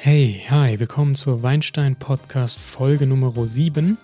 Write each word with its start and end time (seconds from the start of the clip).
Hey, 0.00 0.44
hi, 0.48 0.78
willkommen 0.78 1.16
zur 1.16 1.42
Weinstein 1.42 1.96
Podcast 1.96 2.60
Folge 2.60 3.04
Nummer 3.04 3.32
7. 3.34 3.98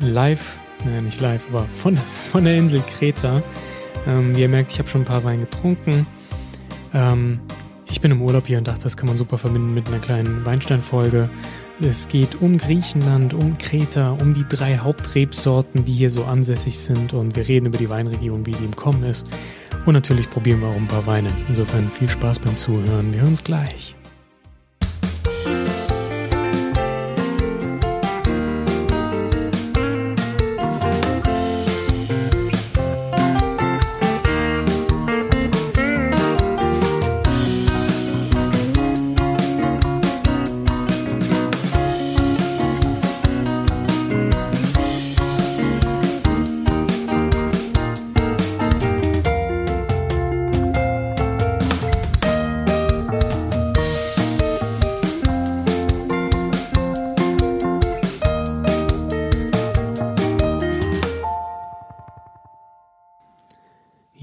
Live, 0.00 0.58
naja, 0.84 1.00
nicht 1.00 1.20
live, 1.20 1.46
aber 1.48 1.64
von, 1.66 1.96
von 2.32 2.42
der 2.42 2.56
Insel 2.56 2.80
Kreta. 2.80 3.40
Ähm, 4.08 4.34
wie 4.34 4.40
ihr 4.40 4.48
merkt, 4.48 4.72
ich 4.72 4.80
habe 4.80 4.88
schon 4.88 5.02
ein 5.02 5.06
paar 5.06 5.22
Wein 5.22 5.42
getrunken. 5.42 6.04
Ähm, 6.92 7.38
ich 7.88 8.00
bin 8.00 8.10
im 8.10 8.20
Urlaub 8.20 8.48
hier 8.48 8.58
und 8.58 8.66
dachte, 8.66 8.82
das 8.82 8.96
kann 8.96 9.06
man 9.06 9.16
super 9.16 9.38
verbinden 9.38 9.74
mit 9.74 9.86
einer 9.86 10.00
kleinen 10.00 10.44
Weinstein-Folge. 10.44 11.30
Es 11.80 12.08
geht 12.08 12.42
um 12.42 12.58
Griechenland, 12.58 13.32
um 13.32 13.56
Kreta, 13.58 14.10
um 14.20 14.34
die 14.34 14.44
drei 14.48 14.76
Hauptrebsorten, 14.76 15.84
die 15.84 15.92
hier 15.92 16.10
so 16.10 16.24
ansässig 16.24 16.80
sind 16.80 17.12
und 17.12 17.36
wir 17.36 17.46
reden 17.46 17.66
über 17.66 17.78
die 17.78 17.88
Weinregion, 17.88 18.44
wie 18.44 18.50
die 18.50 18.64
im 18.64 18.74
Kommen 18.74 19.04
ist. 19.04 19.24
Und 19.86 19.94
natürlich 19.94 20.28
probieren 20.28 20.60
wir 20.62 20.66
auch 20.66 20.74
ein 20.76 20.88
paar 20.88 21.06
Weine. 21.06 21.30
Insofern 21.48 21.88
viel 21.92 22.08
Spaß 22.08 22.40
beim 22.40 22.56
Zuhören. 22.56 23.12
Wir 23.12 23.20
hören 23.20 23.30
uns 23.30 23.44
gleich. 23.44 23.94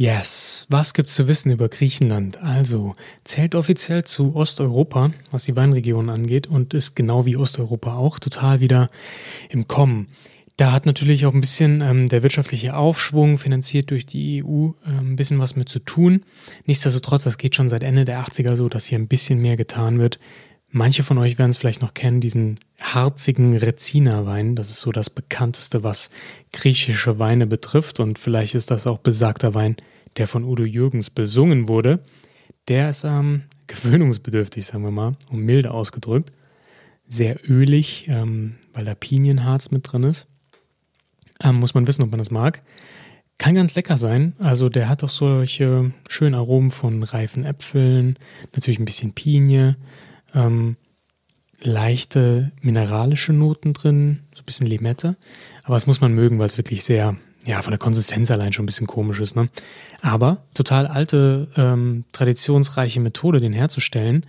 Yes, 0.03 0.65
was 0.67 0.93
gibt's 0.93 1.15
zu 1.15 1.29
wissen 1.29 1.49
über 1.49 1.69
Griechenland? 1.69 2.35
Also, 2.43 2.93
zählt 3.23 3.55
offiziell 3.55 4.03
zu 4.03 4.35
Osteuropa, 4.35 5.13
was 5.31 5.45
die 5.45 5.55
Weinregion 5.55 6.09
angeht, 6.09 6.45
und 6.45 6.73
ist 6.73 6.97
genau 6.97 7.25
wie 7.25 7.37
Osteuropa 7.37 7.95
auch 7.95 8.19
total 8.19 8.59
wieder 8.59 8.89
im 9.47 9.65
Kommen. 9.65 10.09
Da 10.57 10.73
hat 10.73 10.85
natürlich 10.85 11.25
auch 11.25 11.33
ein 11.33 11.39
bisschen 11.39 11.79
ähm, 11.79 12.09
der 12.09 12.21
wirtschaftliche 12.21 12.75
Aufschwung, 12.75 13.37
finanziert 13.37 13.91
durch 13.91 14.05
die 14.05 14.43
EU, 14.43 14.71
äh, 14.85 14.89
ein 14.89 15.15
bisschen 15.15 15.39
was 15.39 15.55
mit 15.55 15.69
zu 15.69 15.79
tun. 15.79 16.25
Nichtsdestotrotz, 16.65 17.23
das 17.23 17.37
geht 17.37 17.55
schon 17.55 17.69
seit 17.69 17.81
Ende 17.81 18.03
der 18.03 18.21
80er 18.25 18.57
so, 18.57 18.67
dass 18.67 18.87
hier 18.87 18.99
ein 18.99 19.07
bisschen 19.07 19.39
mehr 19.39 19.55
getan 19.55 19.99
wird. 19.99 20.19
Manche 20.69 21.03
von 21.03 21.17
euch 21.17 21.37
werden 21.37 21.51
es 21.51 21.57
vielleicht 21.59 21.81
noch 21.81 21.93
kennen, 21.93 22.19
diesen 22.19 22.59
harzigen 22.81 23.55
Rezina-Wein. 23.55 24.57
Das 24.57 24.69
ist 24.69 24.81
so 24.81 24.91
das 24.91 25.09
bekannteste, 25.09 25.81
was 25.81 26.09
griechische 26.51 27.19
Weine 27.19 27.47
betrifft. 27.47 28.01
Und 28.01 28.19
vielleicht 28.19 28.53
ist 28.53 28.69
das 28.69 28.85
auch 28.85 28.97
besagter 28.97 29.53
Wein, 29.53 29.77
der 30.17 30.27
von 30.27 30.43
Udo 30.43 30.63
Jürgens 30.63 31.09
besungen 31.09 31.67
wurde, 31.67 32.03
der 32.67 32.89
ist 32.89 33.03
ähm, 33.03 33.43
gewöhnungsbedürftig, 33.67 34.65
sagen 34.65 34.83
wir 34.83 34.91
mal, 34.91 35.15
um 35.29 35.39
milde 35.39 35.71
ausgedrückt. 35.71 36.31
Sehr 37.07 37.37
ölig, 37.49 38.07
ähm, 38.07 38.55
weil 38.73 38.85
da 38.85 38.95
Pinienharz 38.95 39.71
mit 39.71 39.91
drin 39.91 40.03
ist. 40.03 40.27
Ähm, 41.41 41.55
muss 41.55 41.73
man 41.73 41.87
wissen, 41.87 42.03
ob 42.03 42.11
man 42.11 42.19
das 42.19 42.31
mag. 42.31 42.63
Kann 43.37 43.55
ganz 43.55 43.75
lecker 43.75 43.97
sein. 43.97 44.33
Also 44.39 44.69
der 44.69 44.87
hat 44.87 45.03
auch 45.03 45.09
solche 45.09 45.91
schönen 46.07 46.35
Aromen 46.35 46.71
von 46.71 47.03
reifen 47.03 47.43
Äpfeln, 47.45 48.17
natürlich 48.53 48.79
ein 48.79 48.85
bisschen 48.85 49.13
Pinie, 49.13 49.75
ähm, 50.33 50.77
leichte 51.59 52.51
mineralische 52.61 53.33
Noten 53.33 53.73
drin, 53.73 54.19
so 54.33 54.41
ein 54.41 54.45
bisschen 54.45 54.67
Limette. 54.67 55.17
Aber 55.63 55.75
das 55.75 55.87
muss 55.87 56.01
man 56.01 56.13
mögen, 56.13 56.39
weil 56.39 56.47
es 56.47 56.57
wirklich 56.57 56.83
sehr 56.83 57.17
ja, 57.45 57.61
von 57.61 57.71
der 57.71 57.79
Konsistenz 57.79 58.31
allein 58.31 58.53
schon 58.53 58.63
ein 58.63 58.67
bisschen 58.67 58.87
komisch 58.87 59.19
ist, 59.19 59.35
ne? 59.35 59.49
Aber 60.01 60.43
total 60.53 60.87
alte, 60.87 61.49
ähm, 61.55 62.05
traditionsreiche 62.11 62.99
Methode, 62.99 63.39
den 63.39 63.53
herzustellen, 63.53 64.25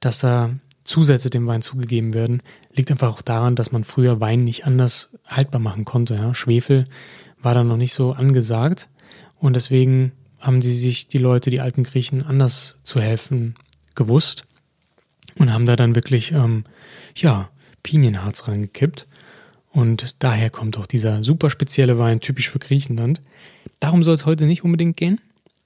dass 0.00 0.18
da 0.18 0.50
Zusätze 0.84 1.30
dem 1.30 1.46
Wein 1.46 1.62
zugegeben 1.62 2.14
werden, 2.14 2.42
liegt 2.74 2.90
einfach 2.90 3.12
auch 3.12 3.22
daran, 3.22 3.54
dass 3.54 3.72
man 3.72 3.84
früher 3.84 4.20
Wein 4.20 4.44
nicht 4.44 4.66
anders 4.66 5.10
haltbar 5.26 5.60
machen 5.60 5.84
konnte. 5.84 6.14
Ja? 6.14 6.34
Schwefel 6.34 6.84
war 7.40 7.54
da 7.54 7.64
noch 7.64 7.76
nicht 7.76 7.92
so 7.92 8.12
angesagt 8.12 8.88
und 9.38 9.54
deswegen 9.54 10.12
haben 10.38 10.62
sie 10.62 10.74
sich 10.74 11.08
die 11.08 11.18
Leute, 11.18 11.50
die 11.50 11.60
alten 11.60 11.84
Griechen, 11.84 12.24
anders 12.24 12.76
zu 12.82 13.00
helfen 13.00 13.54
gewusst 13.94 14.44
und 15.38 15.52
haben 15.52 15.66
da 15.66 15.76
dann 15.76 15.94
wirklich, 15.94 16.32
ähm, 16.32 16.64
ja, 17.14 17.50
Pinienharz 17.82 18.48
reingekippt 18.48 19.06
und 19.72 20.16
daher 20.18 20.50
kommt 20.50 20.76
auch 20.78 20.86
dieser 20.86 21.22
super 21.22 21.50
spezielle 21.50 21.98
Wein, 21.98 22.20
typisch 22.20 22.50
für 22.50 22.58
Griechenland. 22.58 23.20
Darum 23.78 24.02
soll 24.02 24.14
es 24.14 24.26
heute 24.26 24.46
nicht 24.46 24.64
unbedingt 24.64 24.96
gehen. 24.96 25.20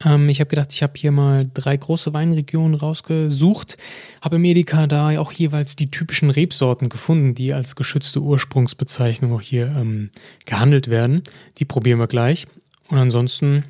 Ähm, 0.05 0.29
ich 0.29 0.41
habe 0.41 0.51
gedacht, 0.51 0.73
ich 0.73 0.83
habe 0.83 0.93
hier 0.97 1.11
mal 1.11 1.49
drei 1.53 1.77
große 1.77 2.13
Weinregionen 2.13 2.75
rausgesucht, 2.75 3.79
habe 4.21 4.37
im 4.37 4.45
Edeka 4.45 4.87
da 4.87 5.19
auch 5.19 5.33
jeweils 5.33 5.77
die 5.77 5.91
typischen 5.91 6.31
Rebsorten 6.31 6.89
gefunden, 6.89 7.35
die 7.35 7.55
als 7.55 7.77
geschützte 7.77 8.21
Ursprungsbezeichnung 8.21 9.33
auch 9.33 9.41
hier 9.41 9.67
ähm, 9.67 10.11
gehandelt 10.45 10.89
werden. 10.89 11.23
Die 11.59 11.65
probieren 11.65 11.99
wir 11.99 12.07
gleich. 12.07 12.47
Und 12.89 12.99
ansonsten 12.99 13.65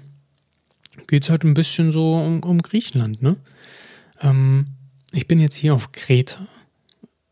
geht 1.07 1.25
es 1.25 1.31
halt 1.31 1.45
ein 1.45 1.55
bisschen 1.55 1.93
so 1.93 2.15
um, 2.15 2.43
um 2.43 2.61
Griechenland. 2.61 3.23
Ne? 3.23 3.37
Ähm, 4.21 4.67
ich 5.13 5.29
bin 5.29 5.39
jetzt 5.39 5.55
hier 5.55 5.75
auf 5.75 5.93
Kreta 5.93 6.49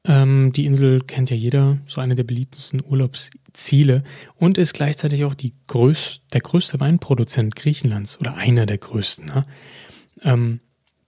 ähm, 0.04 0.52
die 0.52 0.66
Insel 0.66 1.00
kennt 1.00 1.30
ja 1.30 1.36
jeder, 1.36 1.78
so 1.86 2.00
eine 2.00 2.14
der 2.14 2.24
beliebtesten 2.24 2.82
Urlaubsziele 2.84 4.02
und 4.34 4.58
ist 4.58 4.74
gleichzeitig 4.74 5.24
auch 5.24 5.34
die 5.34 5.54
größ 5.68 6.22
der 6.32 6.40
größte 6.40 6.80
Weinproduzent 6.80 7.54
Griechenlands 7.54 8.18
oder 8.18 8.34
einer 8.34 8.66
der 8.66 8.78
größten. 8.78 9.26
Ne? 9.26 9.42
Ähm, 10.22 10.60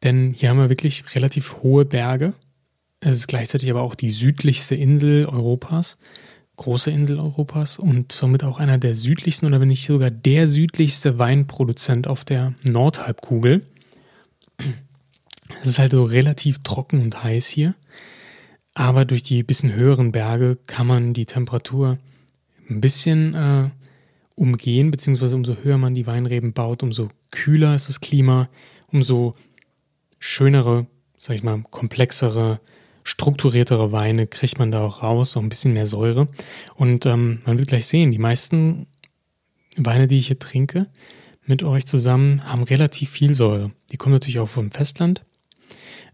denn 0.04 0.32
hier 0.36 0.50
haben 0.50 0.58
wir 0.58 0.68
wirklich 0.68 1.14
relativ 1.14 1.56
hohe 1.62 1.84
Berge. 1.84 2.34
Es 3.00 3.14
ist 3.14 3.26
gleichzeitig 3.26 3.70
aber 3.70 3.82
auch 3.82 3.94
die 3.94 4.10
südlichste 4.10 4.76
Insel 4.76 5.26
Europas, 5.26 5.98
große 6.56 6.90
Insel 6.90 7.18
Europas 7.18 7.78
und 7.78 8.12
somit 8.12 8.44
auch 8.44 8.60
einer 8.60 8.78
der 8.78 8.94
südlichsten 8.94 9.46
oder 9.46 9.60
wenn 9.60 9.68
nicht 9.68 9.86
sogar 9.86 10.10
der 10.10 10.46
südlichste 10.46 11.18
Weinproduzent 11.18 12.06
auf 12.06 12.24
der 12.24 12.54
Nordhalbkugel. 12.62 13.66
Es 15.62 15.70
ist 15.70 15.78
halt 15.80 15.92
so 15.92 16.04
relativ 16.04 16.62
trocken 16.62 17.00
und 17.00 17.24
heiß 17.24 17.48
hier. 17.48 17.74
Aber 18.74 19.04
durch 19.04 19.22
die 19.22 19.42
bisschen 19.42 19.72
höheren 19.72 20.12
Berge 20.12 20.58
kann 20.66 20.86
man 20.86 21.14
die 21.14 21.26
Temperatur 21.26 21.98
ein 22.68 22.80
bisschen 22.80 23.34
äh, 23.34 23.70
umgehen, 24.34 24.90
beziehungsweise 24.90 25.36
umso 25.36 25.56
höher 25.62 25.78
man 25.78 25.94
die 25.94 26.06
Weinreben 26.06 26.52
baut, 26.52 26.82
umso 26.82 27.08
kühler 27.30 27.74
ist 27.74 27.88
das 27.88 28.00
Klima, 28.00 28.48
umso 28.88 29.34
schönere, 30.18 30.86
sag 31.18 31.36
ich 31.36 31.42
mal, 31.42 31.62
komplexere, 31.70 32.60
strukturiertere 33.04 33.92
Weine 33.92 34.26
kriegt 34.26 34.58
man 34.58 34.72
da 34.72 34.80
auch 34.84 35.02
raus, 35.02 35.32
so 35.32 35.40
ein 35.40 35.48
bisschen 35.48 35.74
mehr 35.74 35.86
Säure. 35.86 36.28
Und 36.74 37.06
ähm, 37.06 37.42
man 37.44 37.58
wird 37.58 37.68
gleich 37.68 37.86
sehen, 37.86 38.10
die 38.10 38.18
meisten 38.18 38.86
Weine, 39.76 40.06
die 40.08 40.18
ich 40.18 40.28
hier 40.28 40.38
trinke, 40.38 40.86
mit 41.46 41.62
euch 41.62 41.86
zusammen, 41.86 42.42
haben 42.44 42.62
relativ 42.62 43.10
viel 43.10 43.34
Säure. 43.34 43.70
Die 43.92 43.98
kommen 43.98 44.14
natürlich 44.14 44.38
auch 44.38 44.48
vom 44.48 44.70
Festland, 44.70 45.24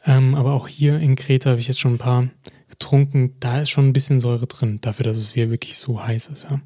ähm, 0.04 0.34
aber 0.34 0.52
auch 0.52 0.68
hier 0.68 0.98
in 0.98 1.16
Kreta 1.16 1.50
habe 1.50 1.60
ich 1.60 1.68
jetzt 1.68 1.80
schon 1.80 1.94
ein 1.94 1.98
paar 1.98 2.28
getrunken. 2.68 3.36
Da 3.40 3.60
ist 3.60 3.70
schon 3.70 3.88
ein 3.88 3.92
bisschen 3.92 4.20
Säure 4.20 4.46
drin, 4.46 4.78
dafür, 4.80 5.04
dass 5.04 5.16
es 5.16 5.32
hier 5.32 5.50
wirklich 5.50 5.78
so 5.78 6.02
heiß 6.02 6.28
ist. 6.28 6.44
Ja. 6.44 6.60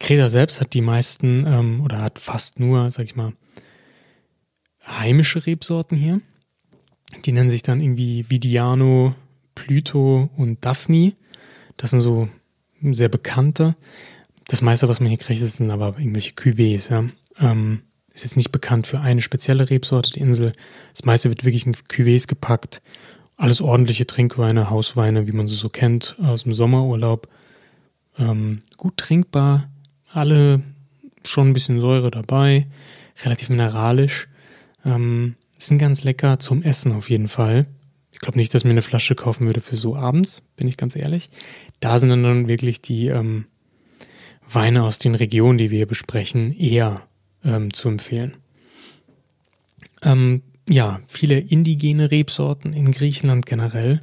Kreta 0.00 0.28
selbst 0.28 0.60
hat 0.60 0.74
die 0.74 0.80
meisten 0.80 1.44
ähm, 1.46 1.80
oder 1.80 2.00
hat 2.00 2.18
fast 2.18 2.60
nur, 2.60 2.90
sag 2.90 3.04
ich 3.04 3.16
mal, 3.16 3.32
heimische 4.86 5.44
Rebsorten 5.44 5.98
hier. 5.98 6.20
Die 7.24 7.32
nennen 7.32 7.50
sich 7.50 7.62
dann 7.62 7.80
irgendwie 7.80 8.30
Vidiano, 8.30 9.14
Pluto 9.54 10.30
und 10.36 10.64
Daphne. 10.64 11.14
Das 11.76 11.90
sind 11.90 12.00
so 12.00 12.28
sehr 12.82 13.08
bekannte. 13.08 13.76
Das 14.46 14.62
meiste, 14.62 14.88
was 14.88 15.00
man 15.00 15.08
hier 15.08 15.18
kriegt, 15.18 15.40
sind 15.40 15.70
aber 15.70 15.98
irgendwelche 15.98 16.32
Cuvées. 16.32 16.90
Ja. 16.90 17.04
Ähm, 17.38 17.82
ist 18.18 18.24
jetzt 18.24 18.36
nicht 18.36 18.52
bekannt 18.52 18.86
für 18.88 19.00
eine 19.00 19.22
spezielle 19.22 19.70
Rebsorte, 19.70 20.10
die 20.10 20.20
Insel. 20.20 20.52
Das 20.92 21.04
meiste 21.04 21.28
wird 21.28 21.44
wirklich 21.44 21.66
in 21.66 21.74
Cuvées 21.74 22.26
gepackt. 22.26 22.82
Alles 23.36 23.60
ordentliche 23.60 24.06
Trinkweine, 24.06 24.70
Hausweine, 24.70 25.28
wie 25.28 25.32
man 25.32 25.46
sie 25.46 25.54
so 25.54 25.68
kennt, 25.68 26.16
aus 26.20 26.42
dem 26.42 26.52
Sommerurlaub. 26.52 27.28
Ähm, 28.18 28.62
gut 28.76 28.96
trinkbar, 28.96 29.70
alle 30.10 30.62
schon 31.22 31.50
ein 31.50 31.52
bisschen 31.52 31.78
Säure 31.78 32.10
dabei, 32.10 32.66
relativ 33.22 33.50
mineralisch. 33.50 34.28
Ähm, 34.84 35.36
sind 35.56 35.78
ganz 35.78 36.02
lecker 36.02 36.40
zum 36.40 36.62
Essen 36.62 36.92
auf 36.92 37.10
jeden 37.10 37.28
Fall. 37.28 37.66
Ich 38.12 38.18
glaube 38.18 38.38
nicht, 38.38 38.52
dass 38.52 38.64
mir 38.64 38.70
eine 38.70 38.82
Flasche 38.82 39.14
kaufen 39.14 39.46
würde 39.46 39.60
für 39.60 39.76
so 39.76 39.94
abends, 39.94 40.42
bin 40.56 40.66
ich 40.66 40.76
ganz 40.76 40.96
ehrlich. 40.96 41.30
Da 41.78 42.00
sind 42.00 42.08
dann 42.08 42.48
wirklich 42.48 42.82
die 42.82 43.06
ähm, 43.06 43.46
Weine 44.50 44.82
aus 44.82 44.98
den 44.98 45.14
Regionen, 45.14 45.58
die 45.58 45.70
wir 45.70 45.76
hier 45.78 45.86
besprechen, 45.86 46.52
eher 46.52 47.07
ähm, 47.44 47.72
zu 47.72 47.88
empfehlen. 47.88 48.36
Ähm, 50.02 50.42
ja, 50.68 51.00
viele 51.06 51.38
indigene 51.38 52.10
Rebsorten 52.10 52.72
in 52.72 52.92
Griechenland 52.92 53.46
generell. 53.46 54.00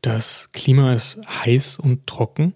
Das 0.00 0.50
Klima 0.52 0.94
ist 0.94 1.20
heiß 1.26 1.78
und 1.78 2.06
trocken, 2.06 2.54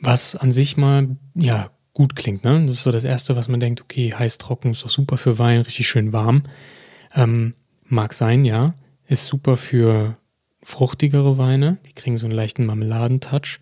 was 0.00 0.36
an 0.36 0.52
sich 0.52 0.76
mal 0.76 1.16
ja 1.34 1.70
gut 1.92 2.16
klingt. 2.16 2.44
Ne? 2.44 2.66
Das 2.66 2.76
ist 2.76 2.82
so 2.84 2.92
das 2.92 3.04
Erste, 3.04 3.36
was 3.36 3.48
man 3.48 3.60
denkt, 3.60 3.80
okay, 3.82 4.14
heiß, 4.14 4.38
trocken 4.38 4.70
ist 4.70 4.84
doch 4.84 4.90
super 4.90 5.18
für 5.18 5.38
Wein, 5.38 5.60
richtig 5.60 5.88
schön 5.88 6.12
warm. 6.12 6.44
Ähm, 7.14 7.54
mag 7.84 8.14
sein, 8.14 8.44
ja. 8.44 8.74
Ist 9.06 9.26
super 9.26 9.56
für 9.56 10.16
fruchtigere 10.62 11.36
Weine, 11.38 11.78
die 11.86 11.92
kriegen 11.92 12.16
so 12.16 12.26
einen 12.26 12.34
leichten 12.34 12.64
Marmeladentouch. 12.66 13.58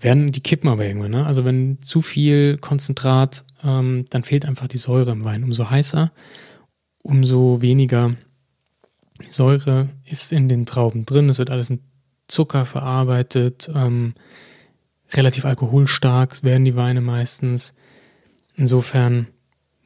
Werden, 0.00 0.32
die 0.32 0.40
kippen 0.40 0.68
aber 0.68 0.86
irgendwann, 0.86 1.10
ne? 1.10 1.26
Also 1.26 1.44
wenn 1.44 1.82
zu 1.82 2.00
viel 2.00 2.56
Konzentrat, 2.56 3.44
ähm, 3.64 4.04
dann 4.10 4.24
fehlt 4.24 4.44
einfach 4.44 4.68
die 4.68 4.78
Säure 4.78 5.12
im 5.12 5.24
Wein. 5.24 5.44
Umso 5.44 5.70
heißer, 5.70 6.12
umso 7.02 7.60
weniger 7.60 8.16
Säure 9.28 9.88
ist 10.04 10.32
in 10.32 10.48
den 10.48 10.66
Trauben 10.66 11.04
drin. 11.04 11.28
Es 11.28 11.38
wird 11.38 11.50
alles 11.50 11.70
in 11.70 11.80
Zucker 12.28 12.64
verarbeitet. 12.66 13.70
Ähm, 13.74 14.14
relativ 15.12 15.44
alkoholstark 15.44 16.42
werden 16.42 16.64
die 16.64 16.76
Weine 16.76 17.00
meistens. 17.00 17.74
Insofern 18.54 19.28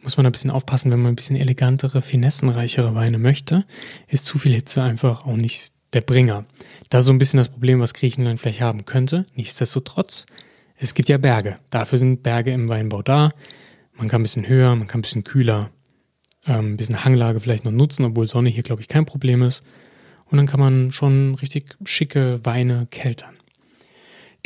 muss 0.03 0.17
man 0.17 0.27
ein 0.27 0.33
bisschen 0.33 0.51
aufpassen, 0.51 0.93
wenn 0.93 1.01
man 1.01 1.13
ein 1.13 1.17
bisschen 1.17 1.37
elegantere, 1.37 2.03
finessenreichere 2.03 2.95
Weine 2.95 3.19
möchte, 3.19 3.65
ist 4.07 4.27
zu 4.27 4.39
viel 4.39 4.53
Hitze 4.53 4.83
einfach 4.83 5.27
auch 5.27 5.37
nicht 5.37 5.73
der 5.95 6.03
Bringer. 6.03 6.45
Das 6.91 7.01
ist 7.01 7.07
so 7.07 7.13
ein 7.13 7.19
bisschen 7.19 7.39
das 7.39 7.49
Problem, 7.49 7.81
was 7.81 7.95
Griechenland 7.95 8.39
vielleicht 8.39 8.61
haben 8.61 8.85
könnte. 8.85 9.27
Nichtsdestotrotz, 9.35 10.27
es 10.77 10.95
gibt 10.95 11.09
ja 11.09 11.19
Berge. 11.19 11.57
Dafür 11.71 11.99
sind 11.99 12.23
Berge 12.23 12.53
im 12.53 12.69
Weinbau 12.69 13.03
da. 13.03 13.33
Man 13.97 14.09
kann 14.09 14.21
ein 14.21 14.25
bisschen 14.25 14.49
höher, 14.49 14.75
man 14.77 14.87
kann 14.87 15.01
ein 15.01 15.03
bisschen 15.03 15.25
kühler, 15.25 15.71
ähm, 16.47 16.73
ein 16.73 16.77
bisschen 16.77 17.05
Hanglage 17.05 17.41
vielleicht 17.41 17.65
noch 17.65 17.73
nutzen, 17.73 18.05
obwohl 18.05 18.27
Sonne 18.27 18.51
hier, 18.51 18.63
glaube 18.63 18.83
ich, 18.83 18.89
kein 18.89 19.07
Problem 19.07 19.43
ist. 19.43 19.63
Und 20.27 20.37
dann 20.39 20.47
kann 20.47 20.61
man 20.61 20.93
schon 20.93 21.35
richtig 21.37 21.77
schicke 21.85 22.45
Weine 22.45 22.87
keltern. 22.91 23.37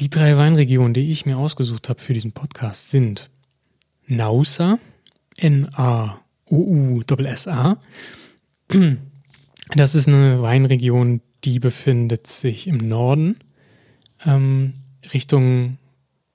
Die 0.00 0.10
drei 0.10 0.36
Weinregionen, 0.36 0.94
die 0.94 1.10
ich 1.10 1.26
mir 1.26 1.38
ausgesucht 1.38 1.88
habe 1.88 2.00
für 2.00 2.14
diesen 2.14 2.32
Podcast, 2.32 2.90
sind 2.90 3.30
Nausa, 4.06 4.78
N-A-U-U-S-S-A. 5.36 6.18
Das 9.74 9.94
ist 9.94 10.08
eine 10.08 10.40
Weinregion, 10.42 11.20
die 11.44 11.58
befindet 11.58 12.26
sich 12.26 12.66
im 12.66 12.78
Norden, 12.78 13.38
ähm, 14.24 14.72
Richtung 15.12 15.78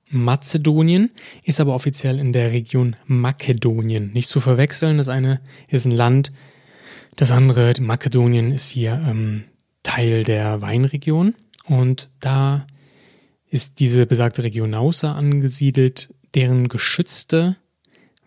Mazedonien, 0.09 1.11
ist 1.43 1.59
aber 1.59 1.73
offiziell 1.73 2.19
in 2.19 2.33
der 2.33 2.51
Region 2.51 2.95
Makedonien. 3.05 4.11
Nicht 4.11 4.29
zu 4.29 4.39
verwechseln, 4.39 4.97
das 4.97 5.09
eine 5.09 5.41
ist 5.67 5.85
ein 5.85 5.91
Land, 5.91 6.31
das 7.15 7.31
andere, 7.31 7.73
Makedonien, 7.79 8.51
ist 8.51 8.69
hier 8.69 8.93
ähm, 9.07 9.43
Teil 9.83 10.23
der 10.23 10.61
Weinregion. 10.61 11.35
Und 11.65 12.09
da 12.19 12.65
ist 13.49 13.79
diese 13.79 14.05
besagte 14.05 14.43
Region 14.43 14.71
Nausa 14.71 15.13
angesiedelt, 15.13 16.13
deren 16.33 16.67
geschützte 16.67 17.55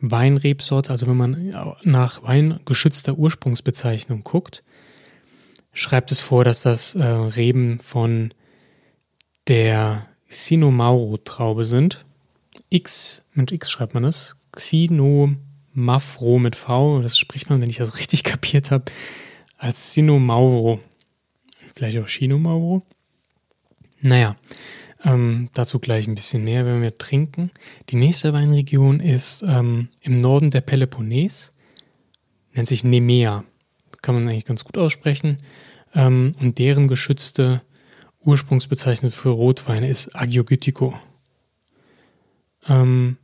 Weinrebsorte, 0.01 0.91
also 0.91 1.07
wenn 1.07 1.17
man 1.17 1.79
nach 1.83 2.23
weingeschützter 2.23 3.19
Ursprungsbezeichnung 3.19 4.23
guckt, 4.23 4.63
schreibt 5.73 6.13
es 6.13 6.21
vor, 6.21 6.45
dass 6.45 6.63
das 6.63 6.95
äh, 6.95 7.03
Reben 7.03 7.81
von 7.81 8.33
der 9.49 10.07
Xinomauro-Traube 10.29 11.65
sind. 11.65 12.05
X, 12.69 13.25
mit 13.35 13.53
X 13.53 13.71
schreibt 13.71 13.95
man 13.95 14.03
das. 14.03 14.37
Xinomafro 14.53 16.39
mit 16.39 16.57
V, 16.57 17.03
das 17.03 17.19
spricht 17.19 17.51
man, 17.51 17.61
wenn 17.61 17.71
ich 17.71 17.77
das 17.77 17.97
richtig 17.99 18.25
kapiert 18.25 18.71
habe, 18.71 18.85
als 19.57 19.79
Xinomauro. 19.79 20.81
Vielleicht 21.75 21.99
auch 21.99 22.09
Chinomauro. 22.09 22.83
Naja, 24.01 24.37
ähm, 25.05 25.51
dazu 25.55 25.79
gleich 25.79 26.07
ein 26.07 26.15
bisschen 26.15 26.45
mehr, 26.45 26.65
wenn 26.65 26.83
wir 26.83 26.97
trinken. 26.97 27.51
Die 27.91 27.97
nächste 27.97 28.33
Weinregion 28.33 29.01
ist 29.01 29.43
ähm, 29.47 29.89
im 30.01 30.19
Norden 30.19 30.51
der 30.51 30.63
Peloponnes, 30.63 31.53
nennt 32.55 32.69
sich 32.69 32.85
Nemea. 32.85 33.45
Kann 34.03 34.15
man 34.15 34.29
eigentlich 34.29 34.45
ganz 34.45 34.65
gut 34.65 34.79
aussprechen. 34.79 35.39
Ähm, 35.95 36.35
und 36.41 36.59
deren 36.59 36.89
geschützte 36.89 37.63
Ursprungsbezeichnung 38.27 39.13
für 39.13 39.31
Rotweine 39.31 39.89
ist 39.89 40.15
Agiogytico. 40.15 40.95
Ähm, 42.69 43.17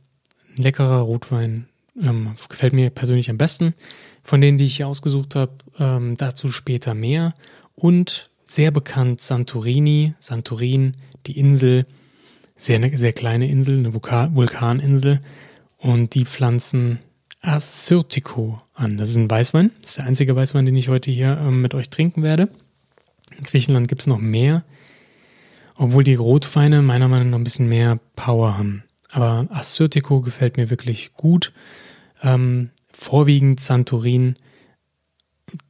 leckerer 0.57 1.01
Rotwein 1.01 1.67
ähm, 2.01 2.33
gefällt 2.49 2.73
mir 2.73 2.89
persönlich 2.89 3.29
am 3.29 3.37
besten. 3.37 3.73
Von 4.23 4.41
denen, 4.41 4.57
die 4.57 4.65
ich 4.65 4.77
hier 4.77 4.87
ausgesucht 4.87 5.35
habe, 5.35 5.53
ähm, 5.77 6.15
dazu 6.17 6.49
später 6.49 6.93
mehr. 6.93 7.33
Und 7.75 8.29
sehr 8.45 8.71
bekannt 8.71 9.19
Santorini, 9.19 10.13
Santorin, 10.19 10.95
die 11.27 11.37
Insel, 11.37 11.85
sehr, 12.55 12.97
sehr 12.97 13.13
kleine 13.13 13.49
Insel, 13.49 13.79
eine 13.79 13.93
Vulkaninsel. 13.93 15.21
Und 15.77 16.15
die 16.15 16.25
pflanzen 16.25 16.99
Assyrtiko 17.41 18.57
an. 18.73 18.97
Das 18.97 19.09
ist 19.09 19.17
ein 19.17 19.29
Weißwein. 19.29 19.71
Das 19.81 19.91
ist 19.91 19.97
der 19.97 20.05
einzige 20.05 20.33
Weißwein, 20.33 20.65
den 20.65 20.77
ich 20.77 20.87
heute 20.87 21.11
hier 21.11 21.37
ähm, 21.37 21.61
mit 21.61 21.73
euch 21.73 21.89
trinken 21.89 22.23
werde. 22.23 22.47
In 23.37 23.43
Griechenland 23.43 23.89
gibt 23.89 24.01
es 24.01 24.07
noch 24.07 24.19
mehr, 24.19 24.63
obwohl 25.83 26.05
die 26.05 26.15
Rotweine 26.15 26.81
meiner 26.81 27.09
Meinung 27.09 27.31
nach 27.31 27.37
ein 27.37 27.43
bisschen 27.43 27.67
mehr 27.67 27.99
Power 28.15 28.57
haben. 28.57 28.85
Aber 29.11 29.47
Assyrtiko 29.49 30.21
gefällt 30.21 30.55
mir 30.55 30.69
wirklich 30.69 31.11
gut. 31.13 31.51
Ähm, 32.21 32.69
vorwiegend 32.93 33.59
Santorin, 33.59 34.37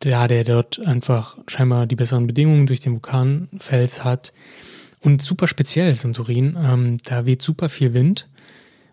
da 0.02 0.28
der 0.28 0.44
dort 0.44 0.80
einfach 0.80 1.40
scheinbar 1.48 1.88
die 1.88 1.96
besseren 1.96 2.28
Bedingungen 2.28 2.68
durch 2.68 2.80
den 2.80 2.94
Vulkanfels 2.94 4.04
hat. 4.04 4.34
Und 5.02 5.24
super 5.24 5.48
speziell 5.48 5.96
Santorin, 5.96 6.56
ähm, 6.64 7.00
da 7.04 7.26
weht 7.26 7.42
super 7.42 7.68
viel 7.68 7.96
Wind 7.96 8.30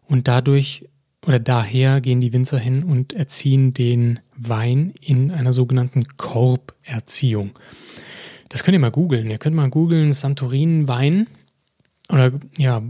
und 0.07 0.27
dadurch 0.27 0.89
oder 1.27 1.39
daher 1.39 2.01
gehen 2.01 2.23
die 2.23 2.33
Winzer 2.33 2.59
hin 2.59 2.83
und 2.83 3.13
erziehen 3.13 3.75
den 3.75 4.21
Wein 4.39 4.95
in 5.03 5.31
einer 5.31 5.53
sogenannten 5.53 6.07
Korberziehung. 6.17 7.51
Das 8.51 8.63
könnt 8.63 8.75
ihr 8.75 8.81
mal 8.81 8.91
googeln. 8.91 9.31
Ihr 9.31 9.39
könnt 9.39 9.57
mal 9.57 9.71
googeln 9.71 10.13
Santorin 10.13 10.87
Wein 10.89 11.29
oder 12.11 12.33
ja, 12.59 12.83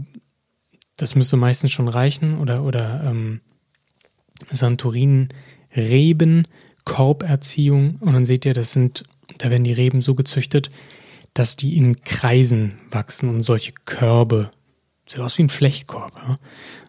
das 0.97 1.15
müsste 1.15 1.37
meistens 1.37 1.71
schon 1.71 1.87
reichen 1.87 2.39
oder 2.39 2.63
oder 2.63 3.03
ähm, 3.05 3.39
Santorin 4.51 5.29
Reben 5.75 6.47
Korberziehung 6.83 7.97
und 7.99 8.13
dann 8.13 8.25
seht 8.25 8.43
ihr, 8.45 8.53
das 8.53 8.73
sind 8.73 9.03
da 9.37 9.49
werden 9.49 9.63
die 9.63 9.73
Reben 9.73 10.01
so 10.01 10.15
gezüchtet, 10.15 10.71
dass 11.33 11.55
die 11.55 11.77
in 11.77 12.01
Kreisen 12.03 12.75
wachsen 12.89 13.29
und 13.29 13.41
solche 13.41 13.71
Körbe, 13.85 14.49
sieht 15.07 15.19
aus 15.19 15.37
wie 15.37 15.43
ein 15.43 15.49
Flechtkorb, 15.49 16.13
ja? 16.15 16.35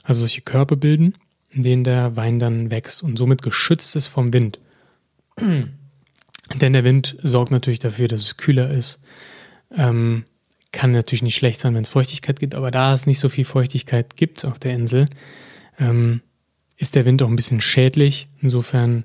also 0.03 0.21
solche 0.21 0.41
Körbe 0.41 0.77
bilden, 0.77 1.15
in 1.51 1.63
denen 1.63 1.85
der 1.85 2.17
Wein 2.17 2.39
dann 2.39 2.71
wächst 2.71 3.03
und 3.03 3.17
somit 3.19 3.43
geschützt 3.43 3.95
ist 3.97 4.09
vom 4.09 4.33
Wind. 4.33 4.59
Denn 6.61 6.73
der 6.73 6.85
Wind 6.85 7.17
sorgt 7.23 7.51
natürlich 7.51 7.79
dafür, 7.79 8.09
dass 8.09 8.23
es 8.23 8.37
kühler 8.37 8.71
ist. 8.71 9.01
Ähm, 9.77 10.25
kann 10.73 10.93
natürlich 10.93 11.23
nicht 11.23 11.35
schlecht 11.35 11.61
sein, 11.61 11.75
wenn 11.75 11.83
es 11.83 11.89
Feuchtigkeit 11.89 12.41
gibt, 12.41 12.55
aber 12.55 12.71
da 12.71 12.95
es 12.95 13.07
nicht 13.07 13.19
so 13.19 13.29
viel 13.29 13.45
Feuchtigkeit 13.45 14.17
gibt 14.17 14.45
auf 14.45 14.59
der 14.59 14.73
Insel, 14.73 15.07
ähm, 15.79 16.23
ist 16.77 16.95
der 16.95 17.05
Wind 17.05 17.23
auch 17.23 17.29
ein 17.29 17.37
bisschen 17.37 17.61
schädlich. 17.61 18.29
Insofern 18.41 19.05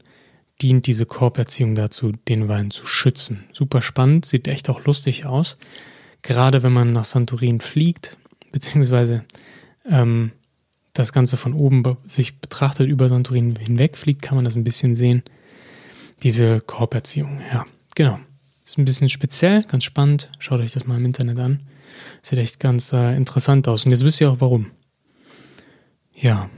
dient 0.62 0.88
diese 0.88 1.06
Korberziehung 1.06 1.76
dazu, 1.76 2.14
den 2.28 2.48
Wein 2.48 2.72
zu 2.72 2.88
schützen. 2.88 3.44
Super 3.54 3.82
spannend, 3.82 4.26
sieht 4.26 4.48
echt 4.48 4.70
auch 4.70 4.86
lustig 4.86 5.26
aus. 5.26 5.58
Gerade 6.22 6.64
wenn 6.64 6.74
man 6.74 6.94
nach 6.94 7.06
Santorin 7.06 7.60
fliegt, 7.62 8.18
beziehungsweise 8.52 9.24
ähm, 9.90 10.32
das 10.94 11.14
Ganze 11.14 11.38
von 11.38 11.54
oben 11.54 11.84
sich 12.06 12.40
betrachtet, 12.40 12.88
über 12.88 13.08
Santorin 13.08 13.56
hinweg 13.56 13.98
fliegt, 13.98 14.22
kann 14.22 14.36
man 14.36 14.46
das 14.46 14.56
ein 14.56 14.64
bisschen 14.64 14.96
sehen. 14.96 15.22
Diese 16.24 16.62
Korberziehung, 16.62 17.42
ja, 17.52 17.66
genau. 17.96 18.20
Ist 18.66 18.78
ein 18.78 18.86
bisschen 18.86 19.10
speziell, 19.10 19.64
ganz 19.64 19.84
spannend. 19.84 20.30
Schaut 20.40 20.60
euch 20.60 20.74
das 20.74 20.86
mal 20.86 20.98
im 20.98 21.06
Internet 21.06 21.40
an. 21.40 21.62
Sieht 22.22 22.40
echt 22.40 22.60
ganz 22.60 22.92
äh, 22.92 23.16
interessant 23.16 23.68
aus. 23.68 23.86
Und 23.86 23.92
jetzt 23.92 24.04
wisst 24.04 24.20
ihr 24.20 24.30
auch 24.30 24.42
warum. 24.42 24.72
Ja, 26.14 26.50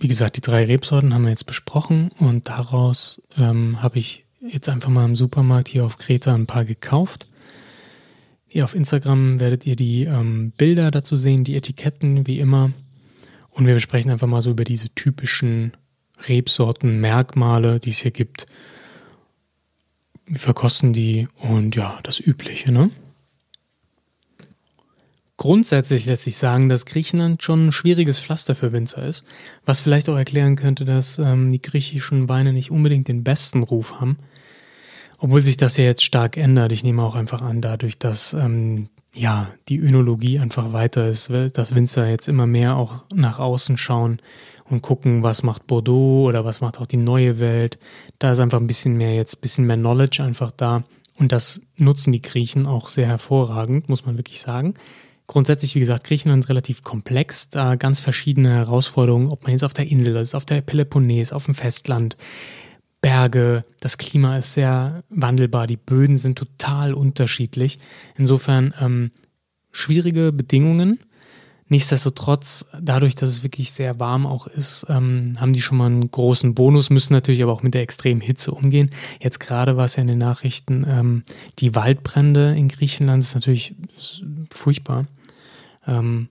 wie 0.00 0.08
gesagt, 0.08 0.36
die 0.36 0.40
drei 0.40 0.64
Rebsorten 0.64 1.12
haben 1.12 1.22
wir 1.22 1.30
jetzt 1.30 1.46
besprochen 1.46 2.10
und 2.18 2.48
daraus 2.48 3.20
ähm, 3.36 3.82
habe 3.82 3.98
ich 3.98 4.24
jetzt 4.40 4.68
einfach 4.68 4.90
mal 4.90 5.04
im 5.04 5.16
Supermarkt 5.16 5.68
hier 5.68 5.84
auf 5.84 5.98
Kreta 5.98 6.34
ein 6.34 6.46
paar 6.46 6.64
gekauft. 6.64 7.26
Hier 8.46 8.64
auf 8.64 8.74
Instagram 8.74 9.40
werdet 9.40 9.66
ihr 9.66 9.76
die 9.76 10.04
ähm, 10.04 10.52
Bilder 10.56 10.90
dazu 10.90 11.16
sehen, 11.16 11.44
die 11.44 11.56
Etiketten 11.56 12.26
wie 12.26 12.38
immer. 12.38 12.72
Und 13.50 13.66
wir 13.66 13.74
besprechen 13.74 14.10
einfach 14.10 14.28
mal 14.28 14.40
so 14.40 14.50
über 14.50 14.64
diese 14.64 14.88
typischen 14.90 15.72
Rebsorten, 16.26 17.00
Merkmale, 17.00 17.80
die 17.80 17.90
es 17.90 17.98
hier 17.98 18.10
gibt. 18.10 18.46
Wir 20.26 20.38
verkosten 20.38 20.92
die 20.92 21.28
und 21.38 21.76
ja, 21.76 22.00
das 22.02 22.20
Übliche, 22.20 22.72
ne? 22.72 22.90
Grundsätzlich 25.38 26.04
lässt 26.06 26.24
sich 26.24 26.36
sagen, 26.36 26.68
dass 26.68 26.84
Griechenland 26.84 27.44
schon 27.44 27.68
ein 27.68 27.72
schwieriges 27.72 28.18
Pflaster 28.18 28.56
für 28.56 28.72
Winzer 28.72 29.06
ist, 29.06 29.22
was 29.64 29.80
vielleicht 29.80 30.08
auch 30.08 30.16
erklären 30.16 30.56
könnte, 30.56 30.84
dass 30.84 31.18
ähm, 31.18 31.50
die 31.50 31.62
griechischen 31.62 32.28
Weine 32.28 32.52
nicht 32.52 32.72
unbedingt 32.72 33.06
den 33.06 33.22
besten 33.22 33.62
Ruf 33.62 34.00
haben. 34.00 34.18
Obwohl 35.16 35.40
sich 35.40 35.56
das 35.56 35.76
ja 35.76 35.84
jetzt 35.84 36.02
stark 36.02 36.36
ändert. 36.36 36.72
Ich 36.72 36.82
nehme 36.82 37.02
auch 37.04 37.14
einfach 37.14 37.40
an, 37.40 37.60
dadurch, 37.60 38.00
dass 38.00 38.32
ähm, 38.32 38.88
ja 39.14 39.52
die 39.68 39.78
Önologie 39.78 40.40
einfach 40.40 40.72
weiter 40.72 41.08
ist, 41.08 41.30
dass 41.30 41.74
Winzer 41.74 42.08
jetzt 42.08 42.28
immer 42.28 42.46
mehr 42.46 42.76
auch 42.76 43.04
nach 43.14 43.38
außen 43.38 43.76
schauen 43.76 44.20
und 44.70 44.82
gucken, 44.82 45.22
was 45.22 45.42
macht 45.42 45.66
Bordeaux 45.66 46.26
oder 46.28 46.44
was 46.44 46.60
macht 46.60 46.78
auch 46.78 46.86
die 46.86 46.96
neue 46.96 47.38
Welt. 47.38 47.78
Da 48.18 48.32
ist 48.32 48.38
einfach 48.38 48.60
ein 48.60 48.66
bisschen 48.66 48.96
mehr 48.96 49.14
jetzt, 49.14 49.36
ein 49.36 49.40
bisschen 49.40 49.66
mehr 49.66 49.76
Knowledge 49.76 50.22
einfach 50.22 50.52
da. 50.52 50.84
Und 51.16 51.32
das 51.32 51.60
nutzen 51.76 52.12
die 52.12 52.22
Griechen 52.22 52.66
auch 52.66 52.88
sehr 52.88 53.06
hervorragend, 53.06 53.88
muss 53.88 54.06
man 54.06 54.16
wirklich 54.16 54.40
sagen. 54.40 54.74
Grundsätzlich, 55.26 55.74
wie 55.74 55.80
gesagt, 55.80 56.04
Griechenland 56.04 56.48
relativ 56.48 56.82
komplex, 56.82 57.48
da 57.50 57.74
ganz 57.74 58.00
verschiedene 58.00 58.54
Herausforderungen, 58.54 59.28
ob 59.28 59.42
man 59.42 59.52
jetzt 59.52 59.64
auf 59.64 59.74
der 59.74 59.88
Insel 59.88 60.16
ist, 60.16 60.34
auf 60.34 60.46
der 60.46 60.62
Peloponnes, 60.62 61.32
auf 61.32 61.44
dem 61.44 61.54
Festland, 61.54 62.16
Berge, 63.00 63.62
das 63.80 63.98
Klima 63.98 64.38
ist 64.38 64.54
sehr 64.54 65.04
wandelbar, 65.08 65.66
die 65.66 65.76
Böden 65.76 66.16
sind 66.16 66.36
total 66.36 66.94
unterschiedlich. 66.94 67.78
Insofern 68.16 68.74
ähm, 68.80 69.12
schwierige 69.70 70.32
Bedingungen, 70.32 70.98
Nichtsdestotrotz, 71.70 72.66
dadurch, 72.80 73.14
dass 73.14 73.28
es 73.28 73.42
wirklich 73.42 73.72
sehr 73.72 74.00
warm 74.00 74.26
auch 74.26 74.46
ist, 74.46 74.86
ähm, 74.88 75.36
haben 75.38 75.52
die 75.52 75.60
schon 75.60 75.76
mal 75.78 75.86
einen 75.86 76.10
großen 76.10 76.54
Bonus, 76.54 76.88
müssen 76.88 77.12
natürlich 77.12 77.42
aber 77.42 77.52
auch 77.52 77.62
mit 77.62 77.74
der 77.74 77.82
extremen 77.82 78.22
Hitze 78.22 78.52
umgehen. 78.52 78.90
Jetzt 79.20 79.38
gerade 79.38 79.76
war 79.76 79.84
es 79.84 79.96
ja 79.96 80.02
in 80.02 80.08
den 80.08 80.18
Nachrichten, 80.18 80.86
ähm, 80.88 81.24
die 81.58 81.74
Waldbrände 81.74 82.56
in 82.56 82.68
Griechenland 82.68 83.22
ist 83.22 83.34
natürlich 83.34 83.74
furchtbar. 84.50 85.06
Ähm, 85.86 86.28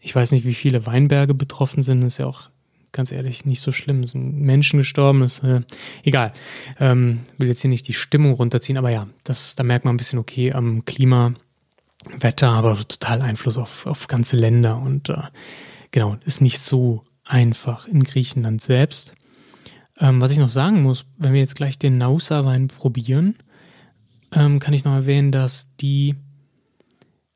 ich 0.00 0.14
weiß 0.14 0.32
nicht, 0.32 0.44
wie 0.44 0.54
viele 0.54 0.84
Weinberge 0.86 1.34
betroffen 1.34 1.82
sind, 1.82 2.02
das 2.02 2.14
ist 2.14 2.18
ja 2.18 2.26
auch 2.26 2.50
ganz 2.92 3.12
ehrlich 3.12 3.44
nicht 3.44 3.60
so 3.60 3.72
schlimm. 3.72 4.02
Es 4.02 4.12
sind 4.12 4.40
Menschen 4.40 4.78
gestorben, 4.78 5.22
ist 5.22 5.42
äh, 5.42 5.60
egal. 6.02 6.32
Ähm, 6.80 7.20
will 7.38 7.48
jetzt 7.48 7.60
hier 7.60 7.70
nicht 7.70 7.88
die 7.88 7.94
Stimmung 7.94 8.32
runterziehen, 8.32 8.78
aber 8.78 8.90
ja, 8.90 9.06
das, 9.24 9.54
da 9.54 9.62
merkt 9.62 9.84
man 9.84 9.94
ein 9.94 9.98
bisschen, 9.98 10.18
okay, 10.18 10.52
am 10.52 10.84
Klima 10.84 11.34
Wetter, 12.18 12.50
aber 12.50 12.76
total 12.86 13.22
Einfluss 13.22 13.56
auf, 13.56 13.86
auf 13.86 14.06
ganze 14.06 14.36
Länder 14.36 14.80
und 14.80 15.08
äh, 15.08 15.22
genau, 15.90 16.16
ist 16.24 16.40
nicht 16.40 16.60
so 16.60 17.02
einfach 17.24 17.88
in 17.88 18.04
Griechenland 18.04 18.62
selbst. 18.62 19.14
Ähm, 19.98 20.20
was 20.20 20.30
ich 20.30 20.38
noch 20.38 20.48
sagen 20.48 20.82
muss, 20.82 21.06
wenn 21.16 21.32
wir 21.32 21.40
jetzt 21.40 21.56
gleich 21.56 21.78
den 21.78 21.98
Nausa-Wein 21.98 22.68
probieren, 22.68 23.36
ähm, 24.32 24.58
kann 24.58 24.74
ich 24.74 24.84
noch 24.84 24.94
erwähnen, 24.94 25.32
dass 25.32 25.74
die 25.76 26.16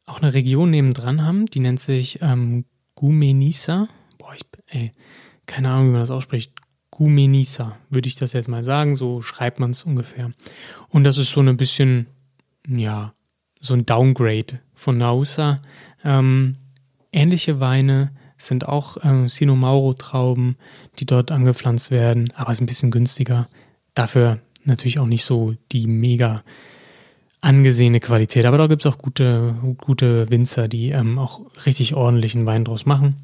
auch 0.05 0.21
eine 0.21 0.35
Region 0.35 0.71
nebendran 0.71 1.25
haben, 1.25 1.47
die 1.47 1.61
nennt 1.61 1.81
sich 1.81 2.21
ähm, 2.21 2.65
Gumenisa. 2.95 3.89
Boah, 4.19 4.35
ich, 4.35 4.43
ey, 4.67 4.93
keine 5.47 5.71
Ahnung, 5.71 5.89
wie 5.89 5.93
man 5.93 6.01
das 6.01 6.11
ausspricht. 6.11 6.53
Gumenisa, 6.91 7.79
würde 7.89 8.09
ich 8.09 8.17
das 8.17 8.33
jetzt 8.33 8.49
mal 8.49 8.65
sagen, 8.65 8.97
so 8.97 9.23
schreibt 9.23 9.59
man 9.59 9.71
es 9.71 9.85
ungefähr. 9.85 10.33
Und 10.89 11.05
das 11.05 11.17
ist 11.17 11.31
so 11.31 11.41
ein 11.41 11.57
bisschen, 11.57 12.09
ja, 12.67 13.15
so 13.61 13.75
ein 13.75 13.87
Downgrade 13.87 14.61
von 14.75 14.99
Nausa. 14.99 15.61
Ähm, 16.05 16.57
ähnliche 17.13 17.61
Weine 17.61 18.11
sind 18.39 18.67
auch 18.67 18.97
ähm, 19.03 19.29
Sinomauro-Trauben, 19.29 20.57
die 20.99 21.07
dort 21.07 21.31
angepflanzt 21.31 21.91
werden, 21.91 22.33
aber 22.35 22.53
ist 22.53 22.61
ein 22.61 22.67
bisschen 22.67 22.91
günstiger. 22.91 23.49
Dafür 23.95 24.39
natürlich 24.65 24.99
auch 24.99 25.07
nicht 25.07 25.25
so 25.25 25.55
die 25.73 25.87
mega 25.87 26.43
angesehene 27.43 28.01
Qualität. 28.01 28.45
Aber 28.47 28.59
da 28.59 28.67
gibt 28.67 28.85
es 28.85 28.91
auch 28.91 28.99
gute, 28.99 29.55
gute 29.79 30.31
Winzer, 30.31 30.69
die 30.69 30.91
ähm, 30.91 31.19
auch 31.19 31.41
richtig 31.67 31.95
ordentlichen 31.95 32.47
Wein 32.47 32.65
draus 32.65 32.87
machen. 32.87 33.17